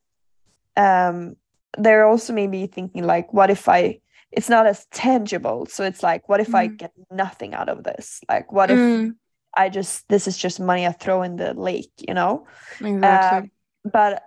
um 0.78 1.36
they're 1.78 2.06
also 2.06 2.34
maybe 2.34 2.66
thinking 2.68 3.04
like 3.04 3.32
what 3.34 3.50
if 3.50 3.70
i 3.70 4.00
it's 4.32 4.50
not 4.50 4.66
as 4.66 4.86
tangible 4.92 5.66
so 5.68 5.84
it's 5.84 6.02
like 6.04 6.28
what 6.28 6.40
if 6.40 6.56
i 6.56 6.68
Mm. 6.68 6.78
get 6.78 6.92
nothing 7.12 7.54
out 7.54 7.70
of 7.70 7.84
this 7.84 8.20
like 8.30 8.52
what 8.52 8.72
if 8.72 8.80
Mm. 8.80 9.16
i 9.56 9.70
just 9.70 10.08
this 10.10 10.28
is 10.28 10.38
just 10.38 10.60
money 10.60 10.88
i 10.88 10.92
throw 10.92 11.22
in 11.22 11.36
the 11.36 11.54
lake 11.54 11.92
you 12.08 12.14
know 12.14 12.46
Exactly. 12.82 13.52
but 13.92 14.24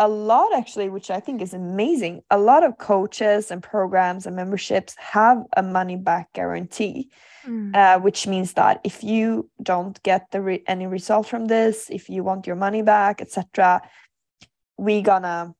a 0.00 0.08
lot 0.08 0.50
actually 0.54 0.88
which 0.88 1.10
i 1.10 1.20
think 1.20 1.42
is 1.42 1.54
amazing 1.54 2.20
a 2.30 2.38
lot 2.38 2.62
of 2.64 2.78
coaches 2.78 3.50
and 3.50 3.62
programs 3.62 4.26
and 4.26 4.36
memberships 4.36 4.94
have 4.98 5.38
a 5.56 5.62
money 5.62 5.96
back 5.96 6.32
guarantee 6.32 7.08
Mm. 7.46 7.74
uh, 7.74 7.98
which 8.00 8.26
means 8.26 8.52
that 8.54 8.80
if 8.84 9.02
you 9.02 9.48
don't 9.62 9.96
get 10.02 10.22
the 10.32 10.40
re- 10.42 10.64
any 10.66 10.86
result 10.86 11.26
from 11.26 11.46
this 11.46 11.88
if 11.98 12.08
you 12.10 12.22
want 12.24 12.46
your 12.48 12.56
money 12.56 12.82
back 12.82 13.20
etc 13.22 13.80
we 14.76 15.00
gonna 15.02 15.54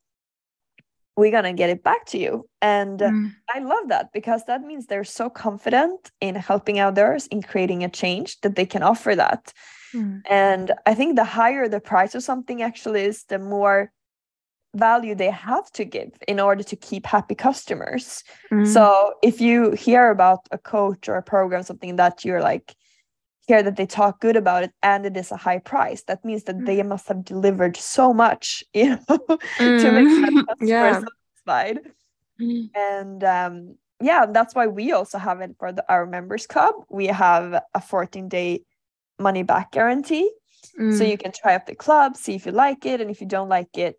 we're 1.16 1.30
gonna 1.32 1.52
get 1.52 1.70
it 1.70 1.82
back 1.82 2.04
to 2.06 2.18
you 2.18 2.48
and 2.62 2.98
Mm. 3.00 3.32
i 3.54 3.58
love 3.60 3.88
that 3.88 4.12
because 4.12 4.44
that 4.44 4.62
means 4.62 4.86
they're 4.86 5.04
so 5.20 5.30
confident 5.30 6.10
in 6.20 6.34
helping 6.34 6.78
others 6.80 7.26
in 7.28 7.42
creating 7.42 7.84
a 7.84 7.88
change 7.88 8.40
that 8.42 8.54
they 8.56 8.66
can 8.66 8.82
offer 8.82 9.14
that 9.16 9.52
Mm. 9.94 10.20
and 10.28 10.66
i 10.84 10.94
think 10.94 11.16
the 11.16 11.24
higher 11.38 11.66
the 11.68 11.80
price 11.80 12.14
of 12.14 12.22
something 12.22 12.60
actually 12.62 13.02
is 13.10 13.24
the 13.32 13.38
more 13.38 13.90
value 14.74 15.14
they 15.14 15.30
have 15.30 15.70
to 15.72 15.84
give 15.84 16.10
in 16.26 16.38
order 16.40 16.62
to 16.62 16.76
keep 16.76 17.06
happy 17.06 17.34
customers 17.34 18.22
Mm. 18.52 18.66
so 18.66 19.14
if 19.22 19.40
you 19.40 19.72
hear 19.72 20.10
about 20.10 20.40
a 20.50 20.58
coach 20.58 21.08
or 21.08 21.16
a 21.16 21.22
program 21.22 21.62
something 21.62 21.96
that 21.96 22.24
you're 22.24 22.42
like 22.42 22.74
hear 23.46 23.62
that 23.62 23.76
they 23.76 23.86
talk 23.86 24.20
good 24.20 24.36
about 24.36 24.62
it 24.62 24.72
and 24.82 25.06
it 25.06 25.16
is 25.16 25.32
a 25.32 25.36
high 25.36 25.58
price 25.58 26.02
that 26.04 26.22
means 26.24 26.44
that 26.44 26.66
they 26.66 26.82
must 26.82 27.08
have 27.08 27.24
delivered 27.24 27.76
so 27.76 28.12
much 28.12 28.62
you 28.74 28.90
know 28.90 29.18
to 29.78 29.90
make 29.90 30.08
that 30.08 30.32
Mm. 30.32 30.46
customer 30.48 30.66
Yeah. 30.66 31.00
satisfied 31.00 31.78
Mm. 32.40 32.70
and 32.74 33.24
um, 33.24 33.74
yeah 34.00 34.26
that's 34.26 34.54
why 34.54 34.66
we 34.66 34.92
also 34.92 35.18
have 35.18 35.40
it 35.40 35.56
for 35.58 35.72
the, 35.72 35.84
our 35.88 36.06
members 36.06 36.46
club 36.46 36.74
we 36.90 37.06
have 37.06 37.62
a 37.74 37.80
14 37.80 38.28
day 38.28 38.62
money 39.18 39.42
back 39.42 39.72
guarantee 39.72 40.30
so 40.96 41.02
Mm. 41.04 41.10
you 41.10 41.18
can 41.18 41.32
try 41.32 41.54
out 41.54 41.66
the 41.66 41.74
club 41.74 42.16
see 42.16 42.34
if 42.34 42.46
you 42.46 42.52
like 42.52 42.86
it 42.86 43.00
and 43.00 43.10
if 43.10 43.20
you 43.20 43.26
don't 43.26 43.48
like 43.48 43.76
it 43.78 43.96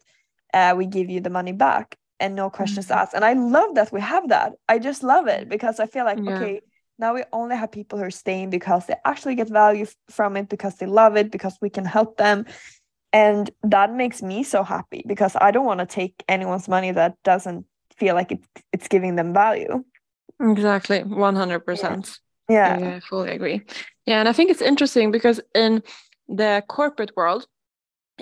uh, 0.53 0.74
we 0.77 0.86
give 0.86 1.10
you 1.10 1.20
the 1.22 1.29
money 1.29 1.51
back 1.53 1.96
and 2.20 2.36
no 2.36 2.50
questions 2.50 2.88
Mhm. 2.88 2.96
asked 2.98 3.13
and 3.13 3.24
i 3.25 3.34
love 3.34 3.75
that 3.75 3.91
we 3.94 4.01
have 4.01 4.27
that 4.29 4.53
i 4.68 4.77
just 4.79 5.03
love 5.03 5.27
it 5.27 5.48
because 5.50 5.79
i 5.79 5.86
feel 5.86 6.06
like 6.06 6.20
Yeah. 6.20 6.34
okay 6.34 6.62
now 6.98 7.13
we 7.13 7.24
only 7.32 7.56
have 7.56 7.72
people 7.72 7.98
who 7.98 8.03
are 8.06 8.12
staying 8.12 8.50
because 8.50 8.86
they 8.88 8.96
actually 9.06 9.36
get 9.36 9.50
value 9.50 9.84
f- 9.84 9.96
from 10.10 10.36
it 10.38 10.50
because 10.50 10.75
they 10.75 10.86
love 10.86 11.15
it 11.15 11.32
because 11.32 11.58
we 11.62 11.70
can 11.70 11.86
help 11.86 12.18
them 12.18 12.46
and 13.13 13.50
that 13.63 13.94
makes 13.94 14.22
me 14.22 14.44
so 14.44 14.63
happy 14.63 15.03
because 15.08 15.36
i 15.41 15.50
don't 15.51 15.65
want 15.65 15.79
to 15.79 15.86
take 15.86 16.13
anyone's 16.27 16.68
money 16.68 16.91
that 16.91 17.13
doesn't 17.24 17.65
feel 17.98 18.15
like 18.15 18.32
it, 18.32 18.39
it's 18.74 18.88
giving 18.88 19.15
them 19.15 19.34
value 19.34 19.84
Exactly. 20.41 21.00
100%. 21.03 22.20
yeah 22.50 22.77
Yeah, 22.77 22.96
I 22.96 23.00
fully 23.01 23.32
agree. 23.32 23.62
Yeah, 24.06 24.20
and 24.20 24.29
I 24.29 24.34
think 24.34 24.50
it's 24.50 24.62
interesting 24.62 25.12
because 25.12 25.41
in 25.53 25.84
the 26.29 26.63
corporate 26.68 27.12
world, 27.18 27.46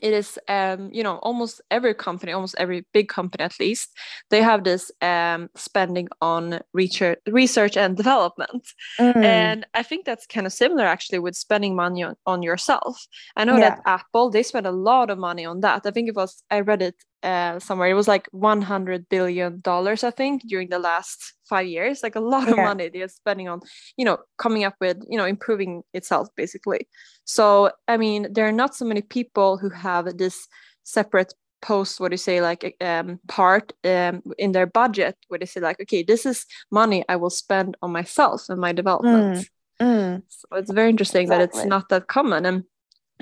it 0.01 0.13
is 0.13 0.39
um, 0.47 0.89
you 0.93 1.03
know, 1.03 1.17
almost 1.17 1.61
every 1.71 1.93
company, 1.93 2.31
almost 2.31 2.55
every 2.57 2.85
big 2.93 3.07
company 3.09 3.43
at 3.43 3.59
least, 3.59 3.89
they 4.29 4.41
have 4.41 4.63
this 4.63 4.91
um 5.01 5.49
spending 5.55 6.07
on 6.21 6.59
research 6.73 7.19
research 7.27 7.77
and 7.77 7.97
development. 7.97 8.67
Mm, 8.99 9.23
And 9.23 9.65
I 9.73 9.83
think 9.83 10.05
that's 10.05 10.25
kind 10.27 10.45
of 10.47 10.53
similar 10.53 10.85
actually 10.85 11.19
with 11.19 11.35
spending 11.35 11.75
money 11.75 12.03
on, 12.03 12.15
on 12.25 12.43
yourself. 12.43 13.05
I 13.35 13.45
know 13.45 13.57
Yeah. 13.57 13.69
that 13.69 13.81
Apple, 13.85 14.29
they 14.29 14.43
spend 14.43 14.67
a 14.67 14.71
lot 14.71 15.09
of 15.09 15.17
money 15.17 15.45
on 15.45 15.61
that. 15.61 15.81
I 15.85 15.91
think 15.91 16.09
it 16.09 16.15
was, 16.15 16.43
I 16.51 16.61
read 16.61 16.81
it 16.81 16.95
uh, 17.23 17.59
somewhere, 17.59 17.89
it 17.89 17.93
was 17.93 18.07
like 18.07 18.27
$100 18.33 19.05
billion, 19.09 19.61
I 19.65 20.11
think, 20.11 20.43
during 20.47 20.69
the 20.69 20.79
last 20.79 21.33
five 21.49 21.67
years. 21.67 22.03
Like 22.03 22.15
a 22.15 22.19
lot 22.19 22.47
of 22.47 22.57
Yeah. 22.57 22.63
money 22.65 22.89
they're 22.89 23.07
spending 23.07 23.49
on, 23.49 23.61
you 23.97 24.05
know, 24.05 24.17
coming 24.37 24.63
up 24.63 24.75
with, 24.79 24.97
you 25.09 25.17
know, 25.17 25.25
improving 25.25 25.83
itself 25.93 26.27
basically. 26.35 26.87
So, 27.25 27.71
I 27.87 27.97
mean, 27.97 28.27
there 28.31 28.47
are 28.47 28.51
not 28.51 28.75
so 28.75 28.85
many 28.85 29.01
people 29.01 29.57
who 29.57 29.69
have 29.69 30.17
this 30.17 30.47
separate 30.83 31.33
post 31.59 31.99
what 31.99 32.09
do 32.09 32.13
you 32.13 32.17
say 32.17 32.39
like 32.39 32.75
um 32.81 33.19
part 33.27 33.73
um 33.83 34.21
in 34.37 34.51
their 34.51 34.67
budget 34.67 35.17
where 35.27 35.39
they 35.39 35.45
say 35.47 35.59
like 35.59 35.81
okay 35.81 36.03
this 36.03 36.23
is 36.23 36.45
money 36.71 37.03
i 37.09 37.15
will 37.15 37.31
spend 37.31 37.75
on 37.81 37.91
myself 37.91 38.47
and 38.47 38.61
my 38.61 38.71
development 38.71 39.49
mm, 39.81 40.21
so 40.27 40.47
it's 40.51 40.71
very 40.71 40.89
interesting 40.89 41.27
that 41.29 41.41
it's 41.41 41.65
not 41.65 41.89
that 41.89 42.07
common 42.07 42.45
and 42.45 42.63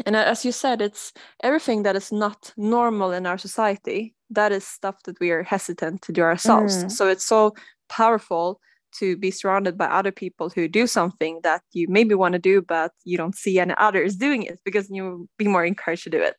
and 0.05 0.15
as 0.15 0.43
you 0.43 0.51
said 0.51 0.81
it's 0.81 1.13
everything 1.43 1.83
that 1.83 1.95
is 1.95 2.11
not 2.11 2.53
normal 2.57 3.11
in 3.11 3.25
our 3.25 3.37
society 3.37 4.15
that 4.29 4.51
is 4.51 4.65
stuff 4.65 5.01
that 5.03 5.19
we 5.19 5.31
are 5.31 5.43
hesitant 5.43 6.01
to 6.01 6.11
do 6.11 6.21
ourselves. 6.21 6.83
Mm. 6.83 6.91
so 6.91 7.07
it's 7.07 7.25
so 7.25 7.53
powerful 7.89 8.59
to 8.99 9.17
be 9.17 9.29
surrounded 9.29 9.77
by 9.77 9.85
other 9.85 10.11
people 10.11 10.49
who 10.49 10.69
do 10.69 10.87
something 10.87 11.39
that 11.43 11.61
you 11.73 11.85
maybe 11.89 12.15
want 12.15 12.33
to 12.33 12.39
do 12.39 12.61
but 12.61 12.91
you 13.03 13.17
don't 13.17 13.35
see 13.35 13.59
any 13.59 13.73
others 13.77 14.15
doing 14.15 14.43
it 14.43 14.59
because 14.63 14.89
you'll 14.89 15.27
be 15.37 15.47
more 15.47 15.65
encouraged 15.65 16.03
to 16.03 16.09
do 16.09 16.21
it. 16.21 16.35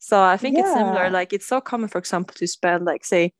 So 0.00 0.22
i 0.22 0.36
think 0.36 0.58
it's 0.58 0.72
similar 0.72 1.10
like 1.10 1.32
it's 1.32 1.46
so 1.46 1.60
common 1.60 1.88
for 1.88 1.98
example 1.98 2.34
to 2.34 2.46
spend 2.46 2.84
like 2.84 3.04
say 3.04 3.32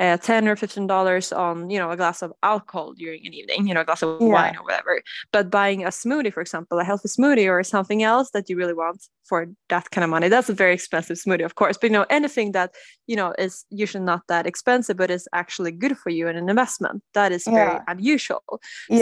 uh, 0.00 0.16
10 0.16 0.48
or 0.48 0.56
15 0.56 0.86
dollars 0.86 1.32
on 1.32 1.70
you 1.70 1.78
know 1.78 1.90
a 1.90 1.96
glass 1.96 2.22
of 2.22 2.32
alcohol 2.42 2.94
during 2.94 3.26
an 3.26 3.34
evening 3.34 3.66
you 3.68 3.74
know 3.74 3.82
a 3.82 3.84
glass 3.84 4.02
of 4.02 4.18
Yeah. 4.18 4.32
wine 4.32 4.56
or 4.56 4.64
whatever 4.64 5.02
but 5.32 5.50
buying 5.50 5.84
a 5.84 5.88
smoothie 5.88 6.32
for 6.32 6.40
example 6.40 6.78
a 6.78 6.84
healthy 6.84 7.08
smoothie 7.08 7.48
or 7.50 7.62
something 7.62 8.02
else 8.02 8.30
that 8.32 8.48
you 8.48 8.56
really 8.56 8.74
want 8.74 9.02
for 9.28 9.46
that 9.68 9.90
kind 9.90 10.02
of 10.04 10.10
money 10.10 10.28
that's 10.28 10.48
a 10.48 10.54
very 10.54 10.74
expensive 10.74 11.16
smoothie 11.18 11.44
of 11.44 11.54
course 11.54 11.76
but 11.76 11.90
you 11.90 11.92
know 11.92 12.06
anything 12.10 12.52
that 12.52 12.70
you 13.06 13.16
know 13.16 13.32
is 13.38 13.64
usually 13.70 14.04
not 14.04 14.22
that 14.28 14.46
expensive 14.46 14.96
but 14.96 15.10
is 15.10 15.28
actually 15.32 15.72
good 15.72 15.96
for 15.96 16.10
you 16.10 16.26
and 16.28 16.38
an 16.38 16.48
investment 16.48 17.02
that 17.14 17.30
is 17.32 17.44
very 17.44 17.80
Yeah. 17.80 17.84
unusual 17.88 18.42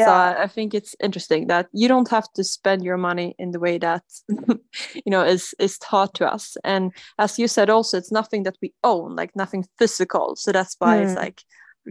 so 0.05 0.13
I 0.39 0.47
think 0.47 0.75
it's 0.75 0.95
interesting 1.03 1.47
that 1.49 1.67
you 1.73 1.89
don't 1.89 2.09
have 2.11 2.31
to 2.35 2.45
spend 2.45 2.83
your 2.85 2.97
money 2.97 3.35
in 3.39 3.51
the 3.53 3.61
way 3.61 3.79
that 3.79 4.03
you 5.05 5.11
know 5.11 5.23
is 5.23 5.55
is 5.59 5.79
taught 5.79 6.15
to 6.15 6.27
us. 6.35 6.57
And 6.65 6.93
as 7.19 7.39
you 7.39 7.49
said, 7.49 7.71
also 7.71 7.99
it's 7.99 8.13
nothing 8.13 8.45
that 8.45 8.57
we 8.63 8.73
own, 8.85 9.17
like 9.17 9.35
nothing 9.35 9.65
physical. 9.79 10.37
So 10.37 10.53
that's 10.53 10.77
why 10.79 10.88
it's 10.97 11.13
Mm. 11.13 11.17
like, 11.17 11.43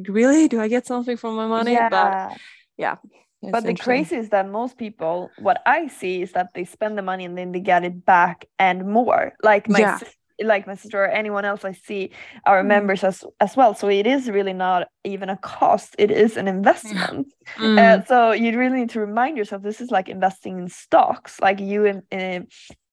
really, 0.08 0.48
do 0.48 0.60
I 0.60 0.68
get 0.68 0.86
something 0.86 1.18
for 1.18 1.32
my 1.32 1.48
money? 1.48 1.76
But 1.76 1.90
yeah 1.90 2.36
yeah, 2.78 2.96
but 3.42 3.64
the 3.64 3.74
crazy 3.74 4.16
is 4.18 4.30
that 4.30 4.48
most 4.50 4.78
people 4.78 5.32
what 5.38 5.62
i 5.66 5.88
see 5.88 6.22
is 6.22 6.32
that 6.34 6.48
they 6.54 6.64
spend 6.66 6.98
the 6.98 7.02
money 7.02 7.26
and 7.26 7.38
then 7.38 7.52
they 7.52 7.60
get 7.60 7.84
it 7.84 8.06
back 8.06 8.46
and 8.60 8.86
more 8.86 9.34
like 9.44 9.68
my 9.70 9.80
Yeah. 9.80 10.00
like 10.40 10.68
my 10.68 10.76
sister 10.76 11.02
or 11.04 11.08
anyone 11.08 11.46
else 11.46 11.66
I 11.66 11.72
see 11.74 12.12
our 12.46 12.62
Mm. 12.62 12.68
members 12.68 13.04
as 13.04 13.24
as 13.40 13.58
well. 13.58 13.74
So 13.74 13.90
it 13.90 14.06
is 14.06 14.30
really 14.30 14.54
not 14.54 14.88
even 15.04 15.30
a 15.30 15.38
cost; 15.38 15.96
it 15.98 16.12
is 16.12 16.38
an 16.38 16.48
investment. 16.48 17.34
Mm. 17.58 17.78
Uh, 17.80 18.06
so 18.06 18.32
you 18.34 18.58
really 18.60 18.80
need 18.82 18.90
to 18.92 19.00
remind 19.00 19.38
yourself 19.38 19.64
this 19.64 19.82
is 19.82 19.90
like 19.90 20.10
investing 20.10 20.60
in 20.60 20.68
stocks. 20.70 21.40
Like 21.42 21.60
you 21.60 21.86
in 22.12 22.48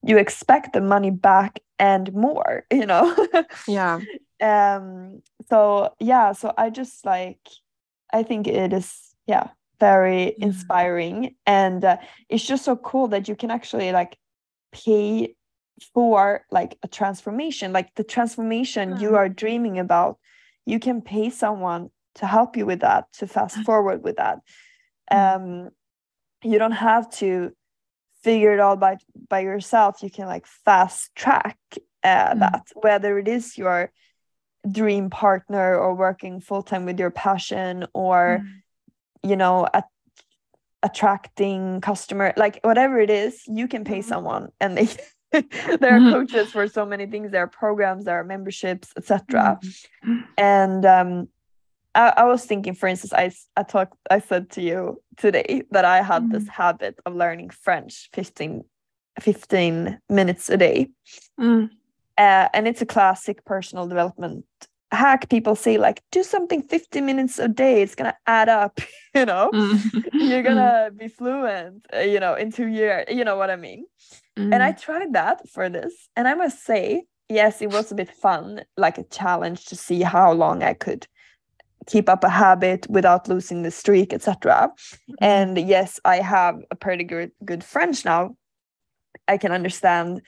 you 0.08 0.16
expect 0.18 0.72
the 0.72 0.80
money 0.80 1.10
back 1.10 1.60
and 1.78 2.12
more. 2.14 2.64
You 2.72 2.86
know. 2.86 3.04
yeah. 3.68 4.00
Um. 4.44 5.22
So 5.48 5.94
yeah. 6.00 6.32
So 6.32 6.52
I 6.56 6.70
just 6.70 7.04
like, 7.04 7.40
I 8.12 8.22
think 8.22 8.46
it 8.46 8.72
is 8.72 9.14
yeah 9.26 9.48
very 9.80 10.22
Yeah. 10.38 10.46
inspiring 10.46 11.34
and 11.46 11.84
uh, 11.84 11.96
it's 12.28 12.46
just 12.46 12.64
so 12.64 12.76
cool 12.76 13.08
that 13.08 13.28
you 13.28 13.34
can 13.36 13.50
actually 13.50 13.90
like 13.92 14.16
pay 14.72 15.34
for 15.92 16.44
like 16.50 16.78
a 16.82 16.88
transformation 16.88 17.72
like 17.72 17.88
the 17.94 18.04
transformation 18.04 18.96
you 19.00 19.10
Mm. 19.10 19.16
are 19.18 19.28
dreaming 19.28 19.78
about 19.78 20.18
you 20.64 20.78
can 20.78 21.02
pay 21.02 21.30
someone 21.30 21.90
to 22.14 22.26
help 22.26 22.56
you 22.56 22.66
with 22.66 22.80
that 22.80 23.04
to 23.18 23.26
fast 23.26 23.56
forward 23.66 24.04
with 24.04 24.16
that 24.16 24.38
Mm. 25.10 25.34
um 25.36 25.70
you 26.50 26.58
don't 26.58 26.78
have 26.90 27.10
to 27.20 27.50
figure 28.22 28.52
it 28.54 28.60
all 28.60 28.76
by 28.76 28.96
by 29.28 29.40
yourself 29.40 30.02
you 30.02 30.10
can 30.10 30.26
like 30.26 30.46
fast 30.46 31.14
track 31.16 31.58
uh, 32.04 32.34
Mm. 32.34 32.40
that 32.40 32.62
whether 32.86 33.18
it 33.18 33.28
is 33.28 33.58
your 33.58 33.90
dream 34.70 35.10
partner 35.10 35.76
or 35.76 35.94
working 35.94 36.40
full 36.40 36.62
time 36.62 36.84
with 36.86 36.98
your 36.98 37.10
passion 37.10 37.86
or 37.92 38.40
Mm. 38.42 38.62
you 39.30 39.36
know 39.36 39.66
at 39.74 39.84
attracting 40.82 41.80
customer 41.80 42.32
like 42.36 42.60
whatever 42.62 42.98
it 42.98 43.10
is 43.10 43.42
you 43.46 43.66
can 43.66 43.84
pay 43.84 44.00
Mhm. 44.00 44.04
someone 44.04 44.48
and 44.60 44.76
they 44.76 44.88
there 45.80 45.96
are 45.96 46.00
Mhm. 46.00 46.12
coaches 46.12 46.52
for 46.52 46.66
so 46.68 46.84
many 46.86 47.06
things 47.06 47.30
there 47.30 47.42
are 47.42 47.48
programs 47.48 48.04
there 48.04 48.18
are 48.20 48.24
memberships 48.24 48.92
etc 48.96 49.58
Mm. 50.04 50.24
and 50.36 50.84
um 50.86 51.28
I, 51.94 52.12
I 52.18 52.24
was 52.24 52.44
thinking 52.44 52.74
for 52.74 52.86
instance 52.88 53.12
I, 53.12 53.30
I 53.56 53.62
talked 53.62 53.96
i 54.10 54.18
said 54.18 54.50
to 54.50 54.62
you 54.62 55.02
today 55.16 55.62
that 55.70 55.84
i 55.84 56.02
had 56.02 56.30
this 56.30 56.46
habit 56.48 56.98
of 57.06 57.14
learning 57.14 57.50
french 57.50 58.10
15 58.12 58.64
15 59.20 59.98
minutes 60.08 60.50
a 60.50 60.56
day 60.56 60.88
Mm. 61.40 61.70
Uh, 62.18 62.48
and 62.54 62.66
it's 62.68 62.82
a 62.82 62.86
classic 62.86 63.44
personal 63.44 63.86
development 63.86 64.44
hack. 64.92 65.28
People 65.28 65.56
say 65.56 65.78
like 65.78 66.02
do 66.12 66.22
something 66.22 66.62
50 66.62 67.00
minutes 67.00 67.38
a 67.38 67.48
day. 67.48 67.82
It's 67.82 67.94
gonna 67.94 68.16
add 68.26 68.48
up 68.48 68.80
you 69.14 69.24
know? 69.26 69.50
Mm. 69.52 70.04
you're 70.20 70.42
gonna 70.48 70.90
be 70.96 71.08
fluent 71.08 71.86
uh, 71.94 71.98
you 72.00 72.20
know 72.20 72.34
in 72.34 72.50
two 72.52 72.66
years 72.66 73.04
you 73.08 73.24
know 73.24 73.36
what 73.36 73.50
i 73.50 73.56
mean? 73.56 73.86
And 74.36 74.62
i 74.62 74.72
Mm. 74.72 74.80
tried 74.80 75.12
that 75.14 75.48
for 75.48 75.68
this 75.68 76.08
and 76.16 76.26
i 76.28 76.34
must 76.34 76.64
say 76.64 77.04
yes 77.28 77.62
it 77.62 77.70
was 77.70 77.90
a 77.92 77.94
bit 77.94 78.10
fun 78.10 78.64
like 78.76 78.98
a 78.98 79.04
challenge 79.04 79.66
to 79.66 79.76
see 79.76 80.02
how 80.02 80.32
long 80.32 80.62
i 80.62 80.74
could 80.74 81.06
keep 81.86 82.08
up 82.08 82.24
a 82.24 82.28
habit 82.28 82.86
without 82.90 83.28
losing 83.28 83.62
the 83.62 83.70
streak 83.70 84.12
etc 84.12 84.70
and 85.20 85.56
yes 85.58 86.00
i 86.04 86.16
have 86.16 86.56
a 86.70 86.76
pretty 86.76 87.04
good 87.04 87.30
good 87.44 87.62
french 87.62 88.04
now. 88.04 88.36
I 89.28 89.38
can 89.38 89.52
understand 89.52 90.20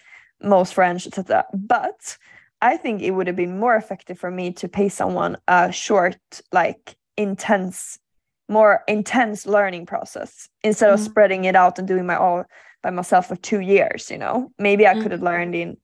most 0.43 0.75
french 0.75 1.07
etc 1.07 1.45
but 1.55 2.17
i 2.63 2.77
think 2.77 3.03
it 3.03 3.13
would 3.13 3.27
have 3.27 3.37
been 3.37 3.59
more 3.59 3.77
effective 3.77 4.19
for 4.19 4.31
me 4.31 4.53
to 4.53 4.69
pay 4.69 4.89
someone 4.89 5.37
a 5.49 5.73
short 5.73 6.19
like 6.53 6.97
intense 7.17 7.99
more 8.49 8.83
intense 8.87 9.47
learning 9.47 9.87
process 9.87 10.49
instead 10.63 10.91
of 10.91 11.01
Mm. 11.01 11.05
spreading 11.05 11.45
it 11.45 11.57
out 11.57 11.79
and 11.79 11.89
doing 11.89 12.07
my 12.07 12.17
all 12.17 12.45
by 12.83 12.91
myself 12.91 13.29
for 13.29 13.37
two 13.37 13.61
years 13.61 14.11
you 14.11 14.19
know 14.19 14.53
maybe 14.59 14.87
i 14.87 14.95
could 14.95 15.11
have 15.13 15.21
Mm. 15.21 15.25
learned 15.33 15.55
in 15.55 15.77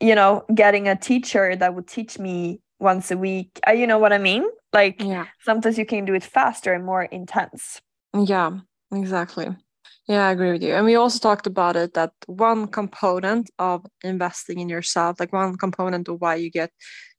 you 0.00 0.14
know 0.14 0.44
getting 0.54 0.86
a 0.88 0.96
teacher 0.96 1.56
that 1.56 1.74
would 1.74 1.88
teach 1.88 2.18
me 2.18 2.60
once 2.78 3.10
a 3.10 3.16
week 3.16 3.58
uh, 3.66 3.72
you 3.72 3.86
know 3.86 3.98
what 3.98 4.12
i 4.12 4.18
mean 4.18 4.44
like 4.72 5.02
yeah. 5.02 5.26
sometimes 5.44 5.78
you 5.78 5.86
can 5.86 6.04
do 6.04 6.14
it 6.14 6.24
faster 6.24 6.72
and 6.72 6.84
more 6.84 7.04
intense 7.04 7.80
Yeah, 8.14 8.50
exactly. 8.92 9.48
Yeah, 10.08 10.26
I 10.26 10.32
agree 10.32 10.52
with 10.52 10.62
you. 10.62 10.74
And 10.74 10.84
we 10.84 10.96
also 10.96 11.18
talked 11.18 11.46
about 11.46 11.76
it 11.76 11.94
that 11.94 12.12
one 12.26 12.66
component 12.66 13.50
of 13.58 13.86
investing 14.02 14.58
in 14.58 14.68
yourself, 14.68 15.20
like 15.20 15.32
one 15.32 15.56
component 15.56 16.08
of 16.08 16.20
why 16.20 16.34
you 16.36 16.50
get 16.50 16.70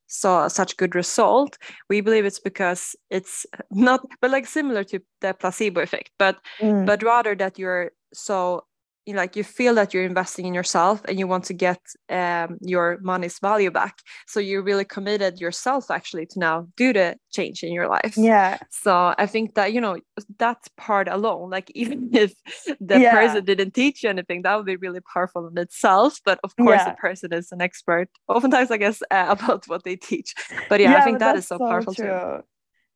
so 0.08 0.48
such 0.50 0.78
good 0.78 0.93
result, 0.96 1.58
we 1.89 2.02
believe 2.02 2.26
it's 2.26 2.39
because 2.39 2.96
it's 3.10 3.46
not, 3.72 4.02
but 4.22 4.32
like 4.32 4.46
similar 4.46 4.84
to 4.86 5.00
the 5.22 5.34
placebo 5.34 5.82
effect, 5.82 6.12
but 6.19 6.38
Mm, 6.62 6.86
but 6.86 7.02
rather 7.04 7.36
that 7.36 7.58
you're 7.58 7.91
so 8.13 8.65
you 9.05 9.13
like 9.15 9.35
you 9.35 9.43
feel 9.43 9.75
that 9.75 9.93
you're 9.93 10.05
investing 10.05 10.45
in 10.45 10.53
yourself 10.53 11.01
and 11.07 11.19
you 11.19 11.27
want 11.27 11.43
to 11.45 11.53
get 11.53 11.79
um, 12.09 12.57
your 12.61 12.99
money's 13.01 13.39
value 13.39 13.71
back. 13.71 13.99
So 14.27 14.39
you're 14.39 14.63
really 14.63 14.85
committed 14.85 15.39
yourself 15.39 15.91
actually 15.91 16.25
to 16.27 16.39
now 16.39 16.67
do 16.77 16.93
the 16.93 17.17
change 17.31 17.63
in 17.63 17.73
your 17.73 17.87
life. 17.87 18.15
Yeah. 18.17 18.57
So 18.69 19.13
i 19.17 19.25
think 19.25 19.55
that 19.55 19.73
you 19.73 19.81
know 19.81 19.97
that 20.39 20.57
part 20.77 21.07
alone 21.07 21.49
like 21.49 21.71
even 21.75 22.09
if 22.13 22.33
the 22.79 22.99
Yeah. 22.99 23.15
person 23.15 23.45
didn't 23.45 23.73
teach 23.73 24.03
you 24.03 24.09
anything 24.09 24.41
that 24.43 24.55
would 24.55 24.65
be 24.65 24.77
really 24.77 25.01
powerful 25.13 25.47
in 25.47 25.57
itself. 25.57 26.19
But 26.25 26.39
of 26.43 26.55
course 26.57 26.83
Yeah. 26.83 26.91
the 26.91 26.97
person 26.97 27.33
is 27.33 27.51
an 27.51 27.61
expert 27.61 28.09
oftentimes 28.27 28.71
i 28.71 28.77
guess 28.77 29.01
uh, 29.11 29.25
about 29.37 29.67
what 29.67 29.83
they 29.83 29.95
teach. 29.95 30.33
But 30.69 30.79
yeah, 30.79 30.95
i 30.95 31.01
think 31.01 31.19
that 31.19 31.35
is 31.35 31.45
that's 31.45 31.47
so 31.47 31.59
powerful 31.59 31.93
too 31.93 32.19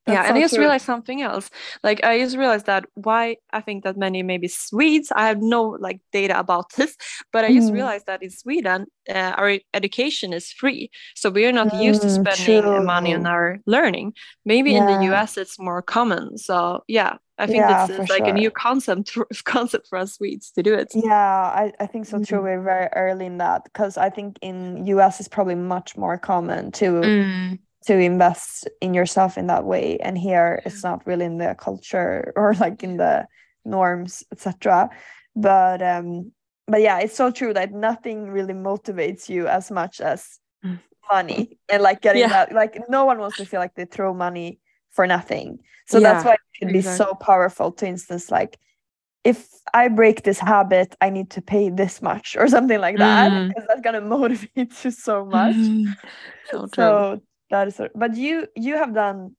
true. 0.07 0.13
yeah, 0.13 0.23
That's 0.23 0.27
and 0.27 0.37
I 0.37 0.41
just 0.41 0.57
true. 0.57 0.57
realized 0.57 0.85
something 0.85 1.21
else. 1.21 1.49
Like 1.83 2.03
I 2.03 2.19
just 2.19 2.37
realized 2.37 2.65
that 2.67 2.85
why 2.95 3.37
I 3.51 3.61
think 3.61 3.83
that 3.83 3.97
many 3.97 4.23
maybe 4.23 4.47
Swedes, 4.47 5.11
I 5.15 5.27
have 5.27 5.41
no 5.41 5.77
like 5.79 5.99
data 6.11 6.39
about 6.39 6.71
this, 6.77 6.95
but 7.33 7.45
I 7.45 7.53
just 7.53 7.71
Mm. 7.71 7.71
realized 7.71 8.05
that 8.07 8.23
in 8.23 8.29
Sweden, 8.29 8.87
uh, 9.09 9.33
our 9.37 9.59
education 9.73 10.33
is 10.33 10.51
free, 10.51 10.91
so 11.15 11.29
we 11.29 11.45
are 11.45 11.51
not 11.51 11.73
used 11.73 12.03
to 12.03 12.09
Mm, 12.09 12.09
spending 12.09 12.83
money 12.83 13.13
on 13.13 13.25
our 13.25 13.59
learning. 13.65 14.13
Maybe 14.45 14.75
in 14.75 14.85
the 14.85 14.95
US 14.95 15.37
it's 15.37 15.59
more 15.59 15.81
common. 15.81 16.37
So 16.37 16.83
yeah, 16.87 17.17
I 17.37 17.47
think 17.47 17.67
Yeah, 17.67 17.67
this 17.67 17.89
is 17.89 18.09
like 18.09 18.27
a 18.27 18.33
new 18.33 18.51
concept 18.51 19.17
concept 19.45 19.87
for 19.89 19.97
us 19.97 20.15
Swedes 20.15 20.51
to 20.51 20.63
do 20.63 20.73
it. 20.73 20.93
Yeah, 20.93 21.13
I, 21.15 21.73
I 21.79 21.85
think 21.87 22.05
so 22.05 22.19
too. 22.19 22.41
Mm. 22.41 22.41
We're 22.41 22.61
very 22.61 22.87
early 22.95 23.25
in 23.25 23.37
that 23.37 23.63
because 23.65 23.97
I 23.97 24.09
think 24.09 24.39
in 24.41 24.85
US 24.87 25.19
it's 25.19 25.27
probably 25.29 25.55
much 25.55 25.95
more 25.97 26.17
common 26.17 26.71
to 26.73 27.03
Mm. 27.03 27.59
To 27.88 27.97
invest 27.97 28.67
in 28.82 28.93
yourself 28.93 29.38
in 29.38 29.47
that 29.47 29.65
way. 29.65 29.97
And 30.00 30.17
here 30.17 30.62
it's 30.65 30.84
not 30.84 31.06
really 31.08 31.26
in 31.26 31.38
the 31.38 31.56
culture 31.58 32.34
or 32.38 32.54
like 32.54 32.84
in 32.84 32.97
the 32.97 33.28
norms, 33.65 34.23
etc. 34.32 34.89
But 35.36 35.82
um 35.82 36.32
but 36.67 36.82
yeah, 36.82 37.00
it's 37.00 37.15
so 37.15 37.32
true 37.32 37.54
that 37.54 37.71
nothing 37.71 38.30
really 38.30 38.54
motivates 38.54 39.30
you 39.30 39.47
as 39.47 39.71
much 39.71 40.02
as 40.02 40.39
Mm. 40.65 40.80
money 41.12 41.60
and 41.69 41.84
like 41.84 42.02
getting 42.02 42.21
Yeah. 42.21 42.30
that 42.30 42.52
like 42.52 42.82
no 42.89 43.06
one 43.06 43.19
wants 43.19 43.38
to 43.38 43.45
feel 43.45 43.60
like 43.60 43.76
they 43.76 43.86
throw 43.86 44.12
money 44.13 44.60
for 44.89 45.06
nothing. 45.06 45.60
So 45.86 46.00
that's 46.00 46.26
why 46.26 46.34
it 46.34 46.60
can 46.60 46.71
be 46.73 46.80
exactly. 46.80 47.06
so 47.06 47.13
powerful. 47.13 47.71
To 47.73 47.88
instance, 47.88 48.32
like 48.32 48.58
if 49.23 49.47
I 49.73 49.88
break 49.89 50.23
this 50.23 50.39
habit, 50.39 50.95
I 51.00 51.10
need 51.12 51.30
to 51.32 51.41
pay 51.41 51.69
this 51.69 52.02
much 52.02 52.36
or 52.36 52.47
something 52.47 52.80
like 52.82 52.97
that 52.97 53.30
Mm. 53.30 53.47
because 53.50 53.65
that's 53.67 53.82
gonna 53.82 54.02
motivate 54.17 54.84
you 54.84 54.91
so 54.91 55.26
much. 55.26 55.56
so 56.50 56.67
true. 56.67 56.69
So 56.73 57.21
that 57.49 57.67
is 57.67 57.79
but 57.95 58.15
you 58.15 58.47
you 58.55 58.75
have 58.75 58.93
done 58.93 59.36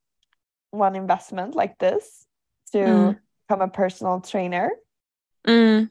one 0.70 0.96
investment 0.96 1.54
like 1.54 1.78
this 1.78 2.26
to 2.72 2.78
Mm. 2.78 3.18
become 3.48 3.60
a 3.62 3.68
personal 3.68 4.20
trainer. 4.20 4.70
Mm. 5.46 5.90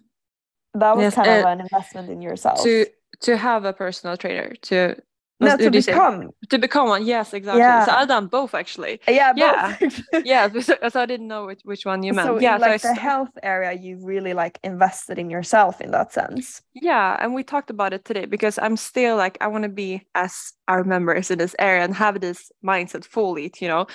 That 0.76 0.96
was 0.96 1.04
Yes, 1.04 1.16
kind 1.16 1.30
of 1.30 1.44
uh, 1.44 1.48
an 1.48 1.62
investment 1.62 2.10
in 2.10 2.22
yourself. 2.22 2.62
To 2.64 2.86
to 3.22 3.38
have 3.38 3.66
a 3.66 3.74
personal 3.74 4.18
trainer 4.18 4.54
to 4.70 4.96
no, 5.40 5.56
to 5.58 5.70
become. 5.72 6.30
to 6.50 6.58
become 6.58 6.88
one 6.90 7.06
yes 7.06 7.34
exactly 7.34 7.60
Yeah. 7.60 7.86
so 7.86 7.92
i've 7.92 8.08
done 8.08 8.28
both 8.28 8.54
actually 8.56 9.00
Yeah, 9.08 9.34
Yeah. 9.36 9.76
both. 9.80 10.02
yeah 10.26 10.50
so, 10.62 10.76
so 10.90 11.02
i 11.02 11.06
didn't 11.06 11.28
know 11.28 11.46
which, 11.46 11.62
which 11.64 11.86
one 11.86 12.04
you 12.04 12.14
meant 12.14 12.28
so 12.28 12.40
yeah 12.40 12.56
in 12.56 12.62
so 12.62 12.70
like 12.70 12.82
the 12.82 12.88
st- 12.90 12.98
health 12.98 13.30
area, 13.44 13.74
you 13.74 13.98
really 14.02 14.34
like 14.34 14.60
invested 14.64 15.20
in 15.20 15.30
yourself 15.30 15.82
in 15.82 15.92
that 15.92 16.14
sense. 16.14 16.62
yeah 16.74 17.18
and 17.20 17.34
we 17.34 17.44
talked 17.44 17.70
about 17.70 17.94
it 17.94 18.06
today 18.06 18.26
because 18.26 18.58
i'm 18.60 18.78
still 18.78 19.16
like 19.18 19.38
i 19.42 19.48
want 19.48 19.64
to 19.64 19.70
be 19.70 20.02
as 20.16 20.54
our 20.68 20.84
members 20.84 21.32
in 21.32 21.38
this 21.38 21.56
area 21.60 21.84
and 21.84 21.96
have 21.96 22.20
this 22.20 22.52
mindset 22.64 23.06
fully 23.06 23.52
you 23.60 23.68
know 23.68 23.86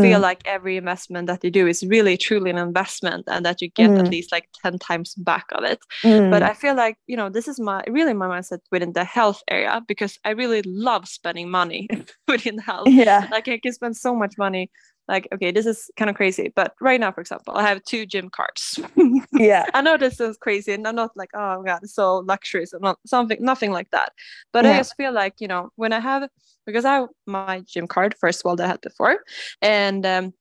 feel 0.00 0.20
Mm, 0.20 0.22
like 0.22 0.40
every 0.46 0.76
investment 0.76 1.26
that 1.26 1.42
you 1.44 1.50
do 1.50 1.66
is 1.66 1.84
really 1.84 2.16
truly 2.16 2.50
an 2.50 2.58
investment 2.58 3.24
and 3.26 3.44
that 3.44 3.60
you 3.60 3.68
get 3.68 3.90
Mm. 3.92 3.98
at 3.98 4.10
least 4.10 4.32
like 4.32 4.48
10 4.62 4.78
times 4.78 5.14
back 5.16 5.46
of 5.52 5.64
it 5.64 5.80
mm, 6.04 6.30
but 6.30 6.42
i 6.42 6.54
feel 6.54 6.74
like 6.74 6.96
you 7.06 7.16
know 7.16 7.28
this 7.28 7.48
is 7.48 7.58
my 7.60 7.82
really 7.88 8.14
my 8.14 8.26
mindset 8.26 8.60
within 8.70 8.92
the 8.92 9.04
health 9.04 9.42
area 9.48 9.82
because 9.88 10.18
i 10.24 10.30
really 10.30 10.62
love 10.82 11.08
spending 11.08 11.50
money 11.50 11.88
within 12.28 12.58
health 12.58 12.88
yeah, 12.88 13.28
like 13.30 13.48
I 13.48 13.58
can 13.58 13.72
spend 13.72 13.96
so 13.96 14.14
much 14.14 14.34
money. 14.38 14.70
Like, 15.08 15.26
okay, 15.34 15.50
this 15.50 15.66
is 15.66 15.90
kind 15.96 16.08
of 16.08 16.14
crazy, 16.14 16.52
but 16.54 16.74
right 16.80 17.00
now, 17.00 17.10
for 17.10 17.20
example, 17.20 17.54
I 17.56 17.66
have 17.68 17.82
two 17.82 18.06
gym 18.06 18.30
cards. 18.30 18.78
yeah, 19.32 19.66
I 19.74 19.82
know 19.82 19.96
this 19.96 20.18
sounds 20.18 20.38
crazy, 20.38 20.72
and 20.72 20.86
I'm 20.86 20.94
not 20.94 21.10
like, 21.16 21.30
oh 21.34 21.60
my 21.60 21.70
god, 21.70 21.80
it's 21.82 21.94
so 21.94 22.18
luxurious, 22.18 22.72
and 22.72 22.82
not 22.82 22.98
something, 23.04 23.38
nothing 23.40 23.72
like 23.72 23.90
that. 23.90 24.12
But 24.52 24.64
I 24.64 24.76
just 24.76 24.94
feel 24.96 25.12
like 25.12 25.34
you 25.40 25.48
know 25.48 25.70
when 25.74 25.92
I 25.92 25.98
have 25.98 26.28
because 26.66 26.84
I 26.84 26.94
have 26.94 27.08
my 27.26 27.60
gym 27.66 27.88
card 27.88 28.14
first 28.20 28.40
of 28.40 28.46
all 28.48 28.56
that 28.56 28.64
I 28.64 28.68
had 28.68 28.80
before, 28.80 29.18
and 29.60 30.06
um, 30.06 30.34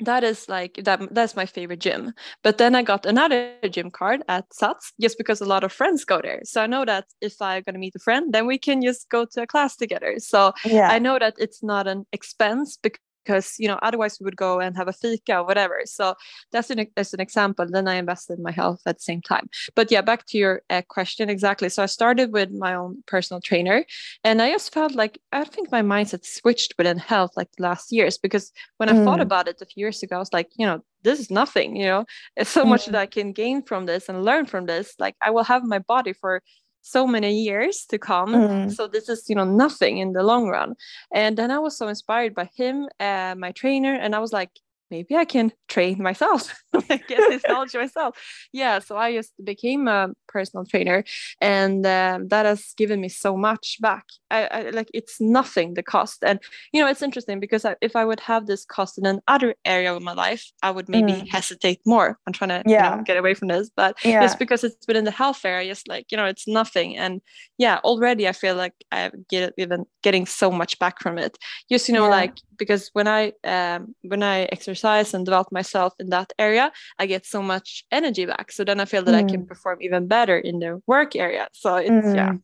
that 0.00 0.24
is 0.24 0.48
like 0.48 0.80
that 0.84 1.00
that's 1.14 1.36
my 1.36 1.46
favorite 1.46 1.80
gym. 1.80 2.12
But 2.42 2.58
then 2.58 2.74
i 2.74 2.82
got 2.82 3.06
another 3.06 3.54
gym 3.70 3.90
card 3.90 4.22
at 4.28 4.48
sats 4.50 4.92
just 5.00 5.18
because 5.18 5.40
a 5.40 5.44
lot 5.44 5.64
of 5.64 5.72
friends 5.72 6.04
go 6.04 6.20
there. 6.22 6.40
So 6.44 6.62
i 6.62 6.66
know 6.66 6.84
that 6.84 7.06
if 7.20 7.40
i'm 7.40 7.62
going 7.62 7.74
to 7.74 7.78
meet 7.78 7.94
a 7.94 7.98
friend 7.98 8.32
then 8.32 8.46
we 8.46 8.58
can 8.58 8.82
just 8.82 9.08
go 9.08 9.24
to 9.32 9.42
a 9.42 9.46
class 9.46 9.76
together. 9.76 10.14
So 10.18 10.52
yeah. 10.64 10.88
I 10.88 10.98
know 10.98 11.18
that 11.18 11.34
it's 11.38 11.62
not 11.62 11.86
an 11.86 12.06
expense 12.12 12.78
because 12.82 13.00
because 13.24 13.54
you 13.58 13.68
know 13.68 13.78
otherwise 13.82 14.18
we 14.20 14.24
would 14.24 14.36
go 14.36 14.60
and 14.60 14.76
have 14.76 14.88
a 14.88 14.92
fika 14.92 15.38
or 15.38 15.44
whatever. 15.46 15.80
So 15.84 16.14
that's 16.52 16.70
an 16.70 16.86
that's 16.96 17.14
an 17.14 17.20
example 17.20 17.66
then 17.68 17.88
i 17.88 17.94
invested 17.94 18.38
in 18.38 18.42
my 18.42 18.50
health 18.50 18.80
at 18.86 18.96
the 18.98 19.02
same 19.02 19.22
time. 19.22 19.48
But 19.74 19.90
yeah 19.90 20.00
back 20.02 20.26
to 20.26 20.38
your 20.38 20.62
uh, 20.70 20.82
question 20.88 21.28
exactly. 21.30 21.68
So 21.68 21.82
i 21.82 21.86
started 21.86 22.32
with 22.32 22.50
my 22.52 22.74
own 22.74 23.02
personal 23.06 23.40
trainer 23.40 23.84
and 24.24 24.42
i 24.42 24.50
just 24.50 24.72
felt 24.72 24.92
like 24.94 25.18
i 25.32 25.44
think 25.44 25.70
my 25.72 25.82
mindset 25.82 26.24
switched 26.24 26.74
within 26.78 26.98
health 26.98 27.32
like 27.36 27.48
the 27.56 27.62
last 27.62 27.92
years 27.92 28.18
because 28.18 28.52
when 28.78 28.88
i 28.88 28.94
thought 29.04 29.20
Mm. 29.20 29.22
about 29.22 29.48
it 29.48 29.60
a 29.62 29.66
few 29.66 29.80
years 29.82 30.02
ago 30.02 30.16
i 30.16 30.18
was 30.18 30.32
like 30.32 30.48
you 30.58 30.66
know 30.66 30.80
this 31.04 31.18
is 31.18 31.30
nothing 31.30 31.74
you 31.76 31.84
know? 31.86 32.04
It's 32.36 32.50
so 32.50 32.64
much 32.64 32.86
that 32.86 32.94
i 32.94 33.06
can 33.06 33.32
gain 33.32 33.62
from 33.62 33.86
this 33.86 34.08
and 34.08 34.24
learn 34.24 34.46
from 34.46 34.66
this. 34.66 34.94
Like 34.98 35.16
i 35.22 35.30
will 35.30 35.44
have 35.44 35.62
my 35.64 35.80
body 35.80 36.12
for 36.12 36.42
so 36.82 37.06
many 37.06 37.32
years 37.32 37.86
to 37.86 37.98
come 37.98 38.32
Mm. 38.32 38.70
so 38.72 38.86
this 38.86 39.08
is 39.08 39.28
you 39.28 39.36
know 39.36 39.44
nothing 39.44 39.98
in 39.98 40.12
the 40.12 40.22
long 40.22 40.48
run 40.48 40.74
and 41.14 41.36
then 41.38 41.50
I 41.50 41.58
was 41.58 41.76
so 41.78 41.88
inspired 41.88 42.34
by 42.34 42.50
him, 42.56 42.88
uh, 43.00 43.34
my 43.38 43.52
trainer, 43.52 43.94
and 43.94 44.14
I 44.14 44.18
was 44.18 44.32
like, 44.32 44.50
maybe 44.92 45.16
I 45.16 45.24
can 45.24 45.52
train 45.68 45.96
myself, 46.02 46.42
get 46.88 47.22
this 47.30 47.42
knowledge 47.48 47.74
myself. 47.74 48.12
Yeah, 48.52 48.78
so 48.78 48.96
I 48.96 49.08
just 49.18 49.32
became 49.42 49.88
a 49.88 50.00
personal 50.28 50.64
trainer, 50.72 51.02
and 51.40 51.84
um, 51.86 52.28
that 52.28 52.44
has 52.46 52.62
given 52.76 53.00
me 53.00 53.08
so 53.08 53.36
much 53.36 53.78
back. 53.80 54.04
I, 54.30 54.40
I 54.56 54.60
like 54.70 54.90
it's 54.94 55.16
nothing 55.20 55.74
the 55.74 55.82
cost, 55.82 56.18
and 56.22 56.38
you 56.72 56.80
know 56.80 56.88
it's 56.90 57.02
interesting 57.02 57.40
because 57.40 57.64
I, 57.64 57.74
if 57.80 57.96
I 57.96 58.04
would 58.04 58.20
have 58.20 58.46
this 58.46 58.64
cost 58.64 58.98
in 58.98 59.06
another 59.06 59.54
area 59.64 59.92
of 59.94 60.02
my 60.02 60.12
life, 60.26 60.44
I 60.62 60.70
would 60.70 60.88
maybe 60.88 61.12
Mm. 61.12 61.28
hesitate 61.30 61.80
more. 61.86 62.18
I'm 62.26 62.32
trying 62.32 62.50
to 62.50 62.62
you 62.68 62.76
know, 62.96 63.02
get 63.04 63.16
away 63.16 63.34
from 63.34 63.48
this, 63.48 63.70
but 63.76 63.96
yeah 64.04 64.24
it's 64.24 64.36
because 64.36 64.62
it's 64.64 64.86
within 64.86 65.04
the 65.04 65.10
health 65.22 65.44
area. 65.44 65.70
Just 65.72 65.88
like 65.88 66.04
you 66.12 66.16
know, 66.18 66.26
it's 66.26 66.46
nothing, 66.46 66.96
and 66.96 67.20
yeah, 67.58 67.76
already 67.84 68.28
I 68.28 68.32
feel 68.32 68.54
like 68.56 68.74
I 68.92 69.10
get 69.28 69.54
even 69.58 69.84
getting 70.02 70.26
so 70.26 70.50
much 70.50 70.78
back 70.78 71.00
from 71.02 71.18
it. 71.18 71.38
Just 71.70 71.88
you 71.88 71.94
know, 71.94 72.04
Yeah. 72.04 72.20
like 72.20 72.34
because 72.58 72.90
when 72.92 73.08
I 73.08 73.32
um 73.44 73.94
when 74.02 74.22
I 74.22 74.36
exercise 74.56 74.81
and 74.84 75.24
develop 75.24 75.48
myself 75.52 75.94
in 75.98 76.08
that 76.10 76.32
area, 76.38 76.72
I 76.98 77.06
get 77.06 77.26
so 77.26 77.42
much 77.42 77.84
energy 77.90 78.26
back. 78.26 78.52
So 78.52 78.64
then 78.64 78.80
I 78.80 78.84
feel 78.84 79.02
that 79.04 79.14
I 79.14 79.22
can 79.22 79.42
Mm. 79.42 79.48
perform 79.48 79.78
even 79.80 80.06
better 80.08 80.38
in 80.38 80.58
the 80.58 80.80
work 80.86 81.16
area. 81.16 81.48
So 81.52 81.76
it's 81.76 82.14
yeah, 82.14 82.32
Mm. 82.32 82.42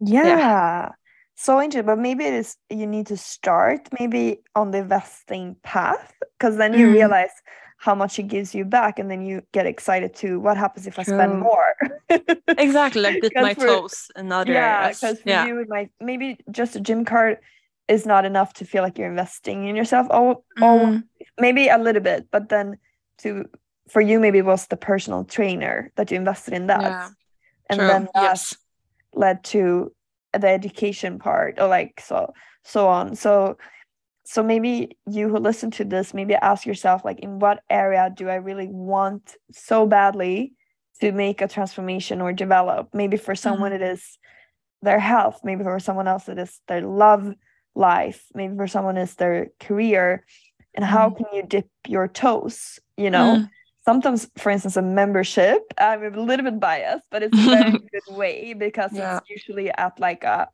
Yeah. 0.00 0.90
So 1.34 1.60
interesting, 1.60 1.86
but 1.86 1.98
maybe 1.98 2.24
it 2.24 2.34
is 2.34 2.56
you 2.70 2.86
need 2.86 3.06
to 3.06 3.16
start 3.16 3.88
maybe 3.98 4.38
on 4.54 4.70
the 4.70 4.84
vesting 4.84 5.56
path 5.62 6.12
because 6.38 6.56
then 6.56 6.72
you 6.74 6.86
Mm. 6.86 6.92
realize 6.92 7.32
how 7.78 7.94
much 7.96 8.18
it 8.18 8.28
gives 8.28 8.54
you 8.54 8.64
back 8.64 8.98
and 9.00 9.10
then 9.10 9.22
you 9.26 9.42
get 9.52 9.66
excited 9.66 10.14
to 10.14 10.38
what 10.38 10.56
happens 10.56 10.86
if 10.86 10.98
I 10.98 11.02
spend 11.02 11.40
more. 11.40 11.74
exactly 12.58 13.02
like 13.02 13.20
dip 13.20 13.32
my 13.42 13.54
for- 13.54 13.66
toes 13.66 14.10
in 14.14 14.30
other 14.30 14.52
Yeah, 14.52 14.82
areas. 14.82 15.00
because 15.00 15.18
Yeah. 15.26 15.46
you 15.46 15.60
it 15.60 15.68
might 15.68 15.90
maybe 16.00 16.38
just 16.50 16.76
a 16.76 16.80
gym 16.80 17.04
card 17.04 17.38
is 17.88 18.06
not 18.06 18.24
enough 18.24 18.52
to 18.54 18.64
feel 18.64 18.82
like 18.82 18.98
you're 18.98 19.10
investing 19.10 19.66
in 19.66 19.76
yourself. 19.76 20.06
Oh, 20.10 20.44
oh 20.60 20.78
Mm. 20.86 21.04
maybe 21.38 21.68
a 21.68 21.78
little 21.78 22.02
bit, 22.02 22.28
but 22.30 22.48
then 22.48 22.78
to 23.18 23.44
for 23.88 24.00
you 24.00 24.18
maybe 24.20 24.38
it 24.38 24.44
was 24.44 24.66
the 24.68 24.76
personal 24.76 25.24
trainer 25.24 25.92
that 25.96 26.10
you 26.10 26.16
invested 26.16 26.54
in 26.54 26.68
that. 26.68 26.80
Yeah. 26.80 27.08
And 27.68 27.78
True. 27.78 27.88
then 27.88 28.08
that 28.14 28.22
yes. 28.22 28.56
led 29.12 29.44
to 29.44 29.92
the 30.32 30.48
education 30.48 31.18
part 31.18 31.58
or 31.60 31.68
like 31.68 32.00
so 32.00 32.32
so 32.64 32.88
on 32.88 33.14
so 33.14 33.58
so 34.24 34.42
maybe 34.42 34.96
you 35.06 35.28
who 35.28 35.36
listen 35.38 35.70
to 35.70 35.84
this 35.84 36.14
maybe 36.14 36.34
ask 36.34 36.64
yourself 36.64 37.04
like 37.04 37.20
in 37.20 37.38
what 37.38 37.62
area 37.68 38.10
do 38.14 38.28
i 38.28 38.36
really 38.36 38.68
want 38.68 39.36
so 39.50 39.86
badly 39.86 40.52
to 41.00 41.12
make 41.12 41.40
a 41.40 41.48
transformation 41.48 42.20
or 42.20 42.32
develop 42.32 42.88
maybe 42.94 43.16
for 43.16 43.34
someone 43.34 43.72
it 43.72 43.82
is 43.82 44.18
their 44.80 44.98
health 45.00 45.40
maybe 45.44 45.62
for 45.64 45.78
someone 45.78 46.08
else 46.08 46.28
it 46.28 46.38
is 46.38 46.60
their 46.68 46.80
love 46.80 47.34
life 47.74 48.24
maybe 48.34 48.56
for 48.56 48.66
someone 48.66 48.96
is 48.96 49.14
their 49.16 49.48
career 49.60 50.24
and 50.74 50.84
how 50.84 51.10
Mhm. 51.10 51.16
can 51.16 51.26
you 51.32 51.42
dip 51.42 51.68
your 51.88 52.08
toes 52.08 52.78
you 52.96 53.10
know 53.10 53.36
Mm. 53.36 53.48
sometimes 53.84 54.30
for 54.36 54.50
instance 54.50 54.76
a 54.76 54.82
membership 54.82 55.62
i'm 55.78 56.04
a 56.04 56.10
little 56.22 56.44
bit 56.44 56.60
biased 56.60 57.06
but 57.10 57.22
it's 57.22 57.38
a 57.38 57.42
very 57.48 57.72
good 57.92 58.02
way 58.08 58.54
because 58.54 58.92
Yeah. 58.92 59.18
it's 59.18 59.30
usually 59.30 59.70
at 59.70 59.98
like 60.00 60.24
a, 60.24 60.48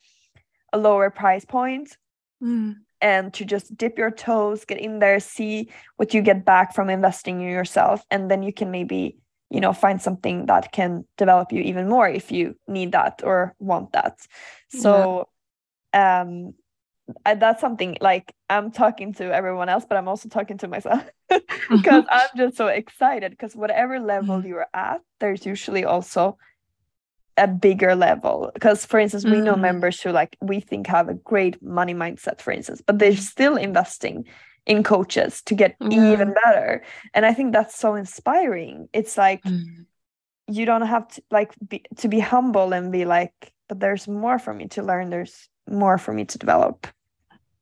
a 0.72 0.78
lower 0.78 1.10
price 1.10 1.44
point 1.44 1.96
Mm. 2.42 2.76
and 3.00 3.34
to 3.34 3.44
just 3.44 3.76
dip 3.76 3.98
your 3.98 4.10
toes 4.12 4.64
get 4.64 4.78
in 4.78 4.98
there 5.00 5.18
see 5.20 5.70
what 5.96 6.14
you 6.14 6.22
get 6.22 6.44
back 6.44 6.74
from 6.74 6.88
investing 6.90 7.40
in 7.40 7.48
yourself 7.48 8.04
and 8.10 8.30
then 8.30 8.42
you 8.42 8.52
can 8.52 8.70
maybe 8.70 9.18
you 9.50 9.60
know 9.60 9.72
find 9.72 10.00
something 10.00 10.46
that 10.46 10.70
can 10.72 11.04
develop 11.16 11.52
you 11.52 11.60
even 11.62 11.88
more 11.88 12.08
if 12.08 12.30
you 12.30 12.54
need 12.68 12.92
that 12.92 13.22
or 13.24 13.54
want 13.58 13.92
that 13.92 14.18
so 14.68 15.28
um 15.94 16.54
I, 17.24 17.34
that's 17.34 17.60
something 17.60 17.96
like 18.00 18.32
i'm 18.50 18.70
talking 18.70 19.14
to 19.14 19.24
everyone 19.34 19.68
else 19.68 19.84
but 19.88 19.96
i'm 19.96 20.08
also 20.08 20.28
talking 20.28 20.58
to 20.58 20.68
myself 20.68 21.02
because 21.70 22.04
i'm 22.10 22.28
just 22.36 22.56
so 22.56 22.66
excited 22.68 23.30
because 23.32 23.54
whatever 23.56 23.98
level 24.00 24.40
Mm. 24.42 24.48
you're 24.48 24.66
at 24.74 25.00
there's 25.20 25.46
usually 25.46 25.84
also 25.84 26.36
a 27.36 27.46
bigger 27.46 27.94
level 27.94 28.50
because 28.52 28.84
for 28.84 28.98
instance 28.98 29.24
we 29.24 29.40
know 29.40 29.54
Mm. 29.54 29.60
members 29.60 30.00
who 30.00 30.10
like 30.10 30.36
we 30.40 30.60
think 30.60 30.86
have 30.88 31.08
a 31.08 31.14
great 31.14 31.62
money 31.62 31.94
mindset 31.94 32.40
for 32.40 32.52
instance 32.52 32.82
but 32.84 32.98
they're 32.98 33.16
still 33.16 33.56
investing 33.56 34.24
in 34.66 34.82
coaches 34.82 35.40
to 35.42 35.54
get 35.54 35.76
Yeah. 35.80 36.12
even 36.12 36.34
better 36.44 36.82
and 37.14 37.24
i 37.24 37.32
think 37.32 37.52
that's 37.52 37.76
so 37.78 37.94
inspiring 37.94 38.88
it's 38.92 39.16
like 39.16 39.42
Mm. 39.44 39.86
you 40.48 40.64
don't 40.66 40.82
have 40.86 41.08
to 41.08 41.22
like 41.30 41.52
be 41.66 41.84
to 41.96 42.08
be 42.08 42.20
humble 42.20 42.72
and 42.74 42.90
be 42.92 43.04
like 43.04 43.32
but 43.68 43.78
there's 43.80 44.08
more 44.08 44.38
for 44.38 44.52
me 44.52 44.66
to 44.68 44.82
learn 44.82 45.10
there's 45.10 45.48
more 45.70 45.96
for 45.98 46.12
me 46.12 46.24
to 46.24 46.38
develop 46.38 46.86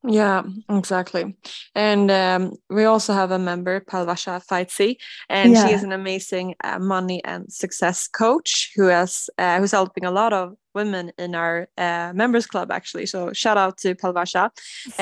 Yeah, 0.03 0.43
exactly. 0.69 1.35
And 1.75 2.09
um, 2.11 2.53
we 2.69 2.85
also 2.85 3.13
have 3.13 3.31
a 3.31 3.39
member, 3.39 3.81
Palvasha 3.81 4.45
Faitsi, 4.45 4.97
and 5.29 5.57
she 5.57 5.73
is 5.73 5.83
an 5.83 5.91
amazing 5.91 6.55
uh, 6.63 6.79
money 6.79 7.23
and 7.25 7.51
success 7.51 8.07
coach 8.07 8.71
who 8.75 8.83
has 8.83 9.29
uh, 9.37 9.59
who's 9.59 9.71
helping 9.71 10.05
a 10.05 10.11
lot 10.11 10.33
of 10.33 10.55
women 10.81 11.05
in 11.23 11.31
our 11.43 11.55
uh, 11.85 12.09
members 12.21 12.45
club 12.51 12.67
actually. 12.79 13.05
So 13.13 13.19
shout 13.41 13.57
out 13.63 13.75
to 13.81 13.89
Palvasha. 14.01 14.43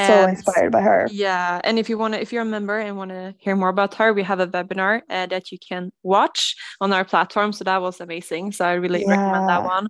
so 0.10 0.14
inspired 0.36 0.72
by 0.78 0.82
her 0.90 1.02
Yeah, 1.12 1.62
and 1.68 1.76
if 1.82 1.86
you 1.90 1.98
want 2.02 2.12
to, 2.14 2.20
if 2.26 2.30
you're 2.32 2.48
a 2.50 2.54
member 2.58 2.78
and 2.86 2.92
want 3.02 3.12
to 3.20 3.24
hear 3.44 3.56
more 3.64 3.72
about 3.78 3.92
her, 4.00 4.08
we 4.20 4.24
have 4.32 4.40
a 4.46 4.48
webinar 4.56 4.94
uh, 5.16 5.28
that 5.34 5.46
you 5.52 5.58
can 5.70 5.84
watch 6.16 6.42
on 6.84 6.90
our 6.98 7.06
platform. 7.14 7.50
So 7.58 7.64
that 7.70 7.82
was 7.88 7.96
amazing. 8.08 8.46
So 8.58 8.62
I 8.72 8.74
really 8.84 9.04
recommend 9.14 9.46
that 9.54 9.64
one. 9.78 9.86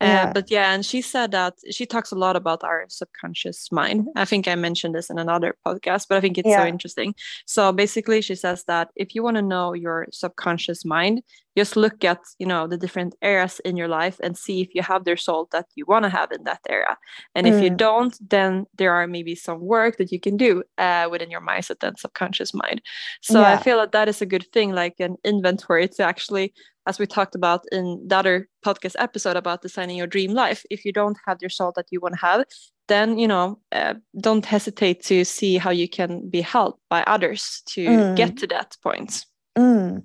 Uh, 0.00 0.12
Yeah. 0.14 0.32
But 0.36 0.46
yeah, 0.56 0.68
and 0.74 0.82
she 0.90 1.00
said 1.02 1.28
that 1.38 1.54
she 1.76 1.84
talks 1.94 2.10
a 2.12 2.18
lot 2.24 2.36
about 2.42 2.60
our 2.70 2.80
subconscious 2.88 3.60
mind. 3.80 3.98
I 4.22 4.24
think 4.30 4.42
I 4.48 4.54
mentioned 4.68 4.94
this 4.94 5.10
in 5.12 5.18
another 5.26 5.50
podcast, 5.66 6.02
but 6.08 6.16
I 6.18 6.20
think 6.22 6.38
it's 6.38 6.54
so 6.60 6.64
interesting. 6.74 7.10
So 7.54 7.62
basically, 7.72 8.20
she 8.28 8.36
says 8.44 8.64
that 8.72 8.86
if 9.02 9.08
you 9.14 9.22
want 9.26 9.36
to 9.38 9.42
know 9.54 9.66
your 9.84 9.98
subconscious 10.12 10.80
mind, 10.96 11.16
just 11.56 11.76
look 11.76 12.04
at 12.04 12.20
you 12.38 12.46
know 12.46 12.66
the 12.66 12.76
different 12.76 13.14
areas 13.22 13.60
in 13.64 13.76
your 13.76 13.88
life 13.88 14.16
and 14.22 14.36
see 14.36 14.60
if 14.60 14.74
you 14.74 14.82
have 14.82 15.04
the 15.04 15.12
result 15.12 15.50
that 15.52 15.66
you 15.76 15.84
want 15.86 16.02
to 16.04 16.08
have 16.08 16.32
in 16.32 16.44
that 16.44 16.60
area. 16.68 16.96
And 17.34 17.46
if 17.46 17.60
you 17.62 17.70
Mm. 17.70 17.76
don't, 17.76 18.30
then 18.30 18.66
there 18.78 18.92
are 18.92 19.06
maybe 19.06 19.34
some 19.34 19.60
work 19.60 19.96
that 19.98 20.10
you 20.12 20.20
can 20.20 20.36
do 20.36 20.62
uh, 20.78 21.08
within 21.10 21.30
your 21.30 21.40
mindset 21.40 21.82
and 21.82 21.98
subconscious 21.98 22.52
mind. 22.54 22.80
So 23.22 23.42
I 23.42 23.56
feel 23.56 23.78
that 23.78 23.92
that 23.92 24.08
is 24.08 24.22
a 24.22 24.26
good 24.26 24.46
thing, 24.52 24.72
like 24.74 24.94
an 25.00 25.16
inventory 25.24 25.88
to 25.88 26.02
actually, 26.02 26.52
as 26.86 26.98
we 26.98 27.06
talked 27.06 27.34
about 27.34 27.60
in 27.72 28.04
the 28.08 28.16
other 28.16 28.48
podcast 28.64 28.96
episode 28.98 29.36
about 29.36 29.62
designing 29.62 29.96
your 29.96 30.06
dream 30.08 30.32
life. 30.34 30.64
If 30.70 30.84
you 30.84 30.92
don't 30.92 31.18
have 31.26 31.38
the 31.38 31.46
result 31.46 31.74
that 31.76 31.86
you 31.90 32.00
want 32.00 32.14
to 32.14 32.20
have, 32.26 32.44
then 32.88 33.18
you 33.18 33.28
know, 33.28 33.58
uh, 33.72 33.94
don't 34.20 34.44
hesitate 34.44 35.02
to 35.04 35.24
see 35.24 35.56
how 35.58 35.70
you 35.70 35.88
can 35.88 36.28
be 36.28 36.42
helped 36.42 36.80
by 36.90 37.02
others 37.06 37.62
to 37.74 37.80
Mm. 37.80 38.16
get 38.16 38.36
to 38.38 38.46
that 38.48 38.76
point. 38.82 39.24
Mm. 39.56 40.02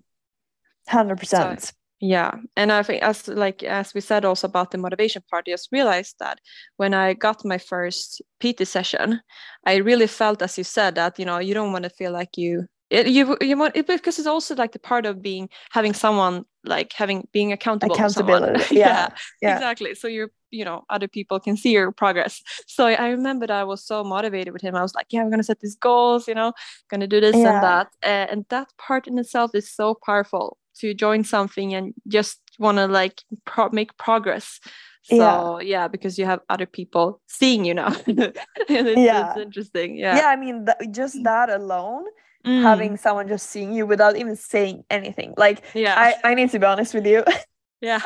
100%. 0.89 1.73
Yeah, 2.01 2.31
and 2.55 2.71
I 2.71 2.81
think 2.81 3.03
as 3.03 3.27
like 3.27 3.61
as 3.61 3.93
we 3.93 3.99
said 3.99 4.23
also 4.23 4.47
about 4.47 4.71
the 4.71 4.77
motivation 4.77 5.21
part, 5.29 5.45
I 5.47 5.51
just 5.51 5.67
realized 5.71 6.15
that 6.19 6.39
when 6.77 6.93
I 6.93 7.13
got 7.13 7.43
my 7.43 7.57
first 7.57 8.21
PT 8.39 8.65
session, 8.65 9.19
I 9.65 9.75
really 9.77 10.07
felt, 10.07 10.41
as 10.41 10.57
you 10.57 10.63
said, 10.63 10.95
that 10.95 11.19
you 11.19 11.25
know 11.25 11.39
you 11.39 11.53
don't 11.53 11.73
want 11.73 11.83
to 11.83 11.89
feel 11.89 12.13
like 12.13 12.37
you 12.37 12.67
it, 12.89 13.07
you 13.07 13.37
you 13.41 13.57
want 13.57 13.75
it 13.75 13.85
because 13.85 14.17
it's 14.17 14.27
also 14.27 14.55
like 14.55 14.71
the 14.71 14.79
part 14.79 15.05
of 15.05 15.21
being 15.21 15.49
having 15.71 15.93
someone 15.93 16.45
like 16.63 16.93
having 16.93 17.27
being 17.33 17.51
accountable. 17.51 17.95
Accountability. 17.95 18.63
Yeah. 18.75 19.09
yeah. 19.41 19.55
exactly. 19.55 19.93
So 19.93 20.07
you're 20.07 20.31
you 20.51 20.63
know 20.63 20.85
other 20.89 21.09
people 21.09 21.39
can 21.41 21.57
see 21.57 21.71
your 21.71 21.91
progress. 21.91 22.41
So 22.65 22.85
I, 22.87 23.09
remember 23.09 23.45
that 23.45 23.59
I 23.59 23.65
was 23.65 23.85
so 23.85 24.05
motivated 24.05 24.53
with 24.53 24.61
him. 24.61 24.73
I 24.75 24.81
was 24.81 24.95
like, 24.95 25.07
yeah, 25.11 25.21
I'm 25.21 25.29
gonna 25.29 25.43
set 25.43 25.59
these 25.59 25.75
goals. 25.75 26.29
You 26.29 26.35
know, 26.35 26.53
gonna 26.89 27.07
do 27.07 27.19
this 27.19 27.35
Yeah. 27.35 27.55
and 27.55 27.63
that, 27.63 27.87
uh, 28.03 28.31
and 28.31 28.45
that 28.49 28.69
part 28.77 29.05
in 29.05 29.19
itself 29.19 29.51
is 29.53 29.69
so 29.69 29.95
powerful 30.05 30.57
to 30.81 30.93
join 30.93 31.23
something 31.23 31.73
and 31.73 31.93
just 32.07 32.39
want 32.59 32.77
to 32.77 32.87
like 32.87 33.21
pro- 33.45 33.69
make 33.71 33.95
progress. 33.97 34.59
So 35.03 35.59
Yeah. 35.59 35.59
yeah. 35.65 35.87
because 35.87 36.19
you 36.19 36.25
have 36.25 36.41
other 36.49 36.65
people 36.65 37.21
seeing 37.27 37.65
you 37.65 37.73
now. 37.73 37.95
it's, 38.07 38.97
Yeah. 38.99 39.31
it's 39.31 39.39
interesting. 39.39 39.95
Yeah. 39.97 40.15
yeah 40.17 40.27
i 40.27 40.35
mean 40.35 40.65
th- 40.65 40.91
just 40.91 41.15
that 41.23 41.49
alone 41.49 42.05
Mm. 42.45 42.61
having 42.61 42.95
someone 42.95 43.27
just 43.27 43.49
seeing 43.49 43.73
you 43.73 43.85
without 43.85 44.15
even 44.15 44.35
saying 44.37 44.83
anything. 44.89 45.33
Like 45.35 45.61
yeah 45.75 45.95
I, 45.99 46.31
I 46.31 46.33
need 46.35 46.49
to 46.51 46.59
be 46.59 46.65
honest 46.65 46.93
with 46.93 47.05
you. 47.05 47.23
yeah 47.81 47.99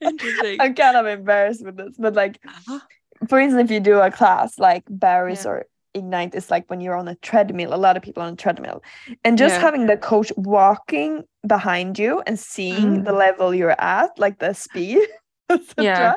interesting 0.00 0.56
I'm 0.60 0.74
kind 0.74 0.96
of 0.96 1.06
embarrassed 1.06 1.64
with 1.64 1.76
this, 1.76 1.94
but 1.98 2.14
like 2.14 2.40
Uh-huh. 2.46 2.80
for 3.28 3.38
instance, 3.38 3.64
if 3.66 3.70
you 3.70 3.78
do 3.80 4.00
a 4.00 4.10
class 4.10 4.58
like 4.58 4.82
Barry's 4.88 5.44
Yeah. 5.44 5.50
or 5.52 5.66
Ignite, 5.94 6.34
is 6.34 6.50
like 6.50 6.68
when 6.70 6.80
you're 6.80 6.96
on 6.96 7.08
a 7.08 7.16
treadmill, 7.16 7.74
a 7.74 7.76
lot 7.76 7.96
of 7.96 8.02
people 8.02 8.22
on 8.22 8.32
a 8.32 8.36
treadmill, 8.36 8.82
and 9.24 9.36
just 9.38 9.56
Yeah. 9.56 9.60
having 9.62 9.86
the 9.86 9.96
coach 9.96 10.32
walking 10.36 11.24
behind 11.46 11.98
you 11.98 12.22
and 12.26 12.38
seeing 12.38 13.02
Mm. 13.02 13.04
the 13.04 13.12
level 13.12 13.54
you're 13.54 13.80
at, 13.80 14.18
like 14.18 14.38
the 14.38 14.52
speed, 14.54 15.00
etc. 15.50 15.84
Yeah. 15.84 16.12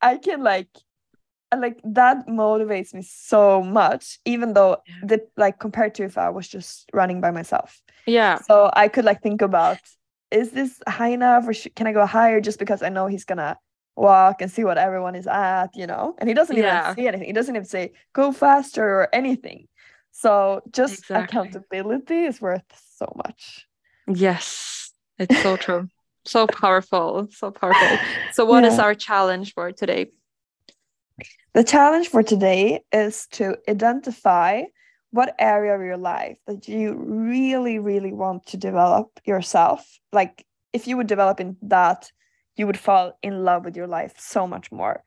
I 0.00 0.18
can 0.18 0.42
like, 0.42 0.68
like 1.56 1.78
that 1.84 2.26
motivates 2.28 2.94
me 2.94 3.02
so 3.02 3.62
much, 3.62 4.18
even 4.24 4.54
though 4.54 4.78
the 5.02 5.20
like 5.36 5.58
compared 5.58 5.94
to 5.96 6.04
if 6.04 6.16
I 6.16 6.30
was 6.30 6.48
just 6.48 6.88
running 6.92 7.20
by 7.20 7.30
myself. 7.30 7.82
yeah 8.06 8.38
So 8.38 8.70
I 8.74 8.88
could 8.88 9.04
like 9.04 9.20
think 9.22 9.42
about, 9.42 9.78
is 10.30 10.52
this 10.52 10.80
high 10.88 11.08
enough 11.10 11.46
or 11.46 11.52
can 11.74 11.86
I 11.86 11.92
go 11.92 12.06
higher 12.06 12.40
just 12.40 12.58
because 12.58 12.82
I 12.82 12.88
know 12.88 13.06
he's 13.06 13.24
gonna 13.24 13.58
walk 13.96 14.40
and 14.42 14.50
see 14.50 14.64
what 14.64 14.78
everyone 14.78 15.14
is 15.14 15.26
at, 15.26 15.76
you 15.76 15.86
know? 15.86 16.14
And 16.18 16.28
he 16.28 16.34
doesn't 16.34 16.56
even 16.56 16.94
see 16.96 17.06
anything. 17.06 17.26
He 17.26 17.32
doesn't 17.32 17.54
even 17.54 17.66
say 17.66 17.92
go 18.12 18.32
faster 18.32 18.84
or 18.84 19.14
anything. 19.14 19.68
So 20.12 20.62
just 20.70 20.92
Exactly. 20.92 21.22
accountability 21.22 22.24
is 22.24 22.40
worth 22.40 22.62
so 22.96 23.12
much. 23.16 23.66
Yes, 24.06 24.92
it's 25.18 25.40
so 25.40 25.56
true. 25.56 25.88
So 26.24 26.46
powerful, 26.60 27.28
so 27.30 27.50
powerful. 27.50 27.98
So, 28.30 28.44
what 28.44 28.64
is 28.64 28.78
Yeah. 28.78 28.84
our 28.84 28.94
challenge 28.94 29.54
for 29.54 29.72
today? 29.72 30.10
The 31.54 31.64
challenge 31.64 32.08
for 32.08 32.22
today 32.22 32.80
is 32.92 33.26
to 33.32 33.56
identify 33.68 34.62
what 35.10 35.34
area 35.38 35.74
of 35.74 35.82
your 35.82 35.98
life 35.98 36.38
that 36.46 36.66
you 36.66 36.94
really, 36.94 37.78
really 37.78 38.12
want 38.12 38.46
to 38.46 38.56
develop 38.56 39.20
yourself. 39.24 39.86
Like 40.12 40.46
if 40.72 40.86
you 40.86 40.96
would 40.96 41.06
develop 41.06 41.38
in 41.40 41.56
that, 41.62 42.10
you 42.56 42.66
would 42.66 42.78
fall 42.78 43.18
in 43.22 43.44
love 43.44 43.64
with 43.64 43.76
your 43.76 43.86
life 43.86 44.14
so 44.18 44.46
much 44.46 44.70
more. 44.70 45.02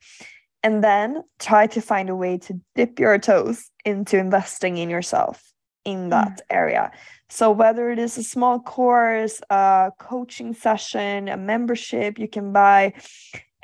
And 0.64 0.84
then 0.84 1.24
try 1.38 1.68
to 1.68 1.82
find 1.82 2.10
a 2.10 2.16
way 2.16 2.40
to 2.40 2.60
dip 2.74 3.00
your 3.00 3.18
toes 3.20 3.70
into 3.84 4.18
investing 4.18 4.78
in 4.78 4.90
yourself 4.90 5.44
in 5.84 6.08
mm. 6.08 6.10
that 6.10 6.42
area. 6.50 6.92
So 7.30 7.52
whether 7.52 7.92
it 7.92 8.00
is 8.00 8.18
a 8.18 8.24
small 8.24 8.60
course, 8.60 9.42
a 9.50 9.92
coaching 10.00 10.54
session, 10.54 11.30
a 11.30 11.38
membership 11.38 12.18
you 12.18 12.28
can 12.28 12.52
buy, 12.52 12.94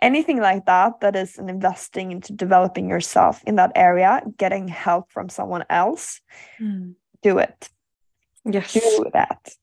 anything 0.01 0.41
like 0.41 0.65
that 0.65 0.99
that 1.01 1.15
is 1.15 1.37
an 1.37 1.49
investing 1.49 2.11
into 2.11 2.33
developing 2.33 2.89
yourself 2.89 3.41
in 3.45 3.55
that 3.55 3.71
area 3.75 4.21
getting 4.37 4.67
help 4.67 5.11
from 5.11 5.29
someone 5.29 5.63
else 5.69 6.21
mm. 6.59 6.93
do 7.21 7.37
it 7.37 7.69
Yes. 8.43 8.73
do 8.73 9.05
that 9.13 9.53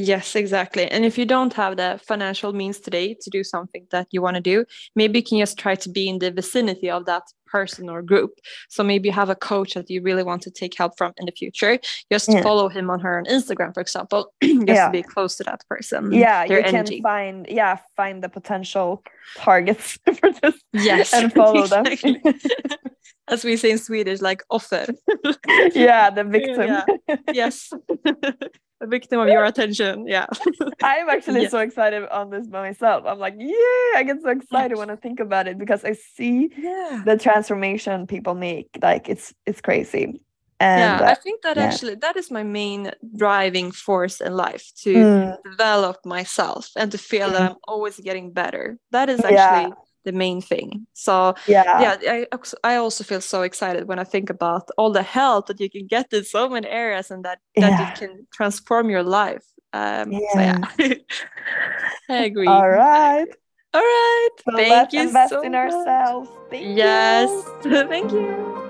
Yes, 0.00 0.36
exactly. 0.36 0.86
And 0.88 1.04
if 1.04 1.18
you 1.18 1.24
don't 1.26 1.52
have 1.54 1.76
the 1.76 2.00
financial 2.06 2.52
means 2.52 2.78
today 2.78 3.14
to 3.20 3.30
do 3.30 3.42
something 3.42 3.84
that 3.90 4.06
you 4.12 4.22
want 4.22 4.36
to 4.36 4.40
do, 4.40 4.64
maybe 4.94 5.18
you 5.18 5.24
can 5.24 5.38
just 5.40 5.58
try 5.58 5.74
to 5.74 5.88
be 5.90 6.08
in 6.08 6.20
the 6.20 6.30
vicinity 6.30 6.88
of 6.88 7.04
that 7.06 7.24
person 7.46 7.88
or 7.88 8.00
group. 8.02 8.30
So 8.68 8.84
maybe 8.84 9.08
you 9.08 9.12
have 9.14 9.28
a 9.30 9.34
coach 9.34 9.74
that 9.74 9.90
you 9.90 10.00
really 10.02 10.22
want 10.22 10.42
to 10.42 10.50
take 10.52 10.76
help 10.78 10.92
from 10.96 11.14
in 11.16 11.26
the 11.26 11.32
future. 11.32 11.80
Just 12.12 12.28
Yeah. 12.28 12.42
follow 12.42 12.68
him 12.68 12.90
on 12.90 13.00
her 13.00 13.18
on 13.18 13.24
Instagram, 13.24 13.74
for 13.74 13.80
example, 13.80 14.32
just 14.42 14.68
Yeah. 14.68 14.86
to 14.86 14.92
be 14.92 15.02
close 15.02 15.34
to 15.38 15.44
that 15.44 15.60
person. 15.68 16.12
yeah 16.12 16.44
you 16.44 16.56
can 16.62 16.74
energy. 16.74 17.00
find 17.02 17.46
yeah 17.48 17.78
find 17.96 18.22
the 18.22 18.28
potential 18.28 19.02
targets 19.36 19.98
for 20.20 20.30
this 20.42 20.54
Yes. 20.72 21.12
and 21.12 21.32
follow 21.32 21.66
them. 21.66 21.84
As 23.34 23.44
we 23.44 23.56
say 23.56 23.70
in 23.72 23.78
Swedish, 23.78 24.20
like 24.20 24.42
offer. 24.48 24.86
yeah 25.74 26.10
the 26.10 26.24
victim 26.24 26.68
Yeah. 26.68 26.84
yes. 27.32 27.72
A 28.80 28.86
victim 28.86 29.20
of 29.20 29.28
your 29.28 29.44
attention. 29.44 30.06
Yeah. 30.06 30.26
i'm 30.82 31.08
actually 31.08 31.42
Yes. 31.42 31.50
so 31.50 31.58
excited 31.58 32.06
on 32.08 32.30
this 32.30 32.46
by 32.46 32.60
myself 32.62 33.04
i'm 33.06 33.18
like 33.18 33.34
yeah 33.38 33.98
i 33.98 34.04
get 34.06 34.20
so 34.22 34.28
excited 34.30 34.76
when 34.76 34.90
i 34.90 34.96
think 34.96 35.20
about 35.20 35.48
it 35.48 35.58
because 35.58 35.84
i 35.84 35.92
see 35.92 36.50
Yeah. 36.56 37.02
the 37.04 37.16
transformation 37.16 38.06
people 38.06 38.34
make 38.34 38.68
like 38.82 39.08
it's 39.08 39.34
it's 39.46 39.60
crazy 39.60 40.20
and 40.60 41.00
yeah, 41.00 41.04
I 41.06 41.12
uh, 41.12 41.14
think 41.14 41.42
that 41.42 41.56
yeah. 41.56 41.64
actually 41.64 41.94
that 41.96 42.16
is 42.16 42.30
my 42.30 42.42
main 42.42 42.90
driving 43.16 43.70
force 43.70 44.20
in 44.20 44.34
life 44.34 44.72
to 44.82 44.92
mm, 44.94 45.36
develop 45.44 45.98
myself 46.04 46.70
and 46.76 46.90
to 46.92 46.98
feel 46.98 47.30
that 47.30 47.42
Mm. 47.42 47.50
I'm 47.52 47.56
always 47.68 47.98
getting 48.00 48.32
better. 48.32 48.76
That 48.90 49.08
is 49.08 49.24
Yeah. 49.24 49.30
actually 49.30 49.72
the 50.08 50.18
main 50.18 50.40
thing. 50.40 50.86
So 50.94 51.34
yeah 51.46 51.80
yeah, 51.82 51.96
I 52.14 52.26
I 52.72 52.76
also 52.76 53.04
feel 53.04 53.20
so 53.20 53.42
excited 53.42 53.82
when 53.88 53.98
I 53.98 54.04
think 54.04 54.30
about 54.30 54.64
all 54.78 54.92
the 54.92 55.02
help 55.02 55.46
that 55.46 55.60
you 55.60 55.68
can 55.70 55.86
get 55.86 56.12
in 56.12 56.24
so 56.24 56.48
many 56.48 56.68
areas 56.68 57.10
and 57.10 57.22
that 57.24 57.38
that 57.60 57.72
Yeah. 57.72 57.86
it 57.86 57.94
can 58.00 58.26
transform 58.32 58.90
your 58.90 59.02
life. 59.02 59.44
Um, 59.72 60.12
So 60.32 60.40
yeah, 60.40 60.60
I 62.08 62.24
agree. 62.30 62.48
all 62.48 62.68
right 62.70 63.28
All 63.74 63.82
right. 63.82 64.30
so 64.44 64.56
Thank 64.56 64.70
let's 64.70 64.94
you 64.94 65.02
invest 65.08 65.30
so 65.30 65.42
in 65.42 65.52
much. 65.52 65.60
ourselves 65.62 66.28
Thank 66.50 66.64
you. 66.64 66.76
Yes. 66.84 67.30
Thank 67.92 68.12
you. 68.12 68.67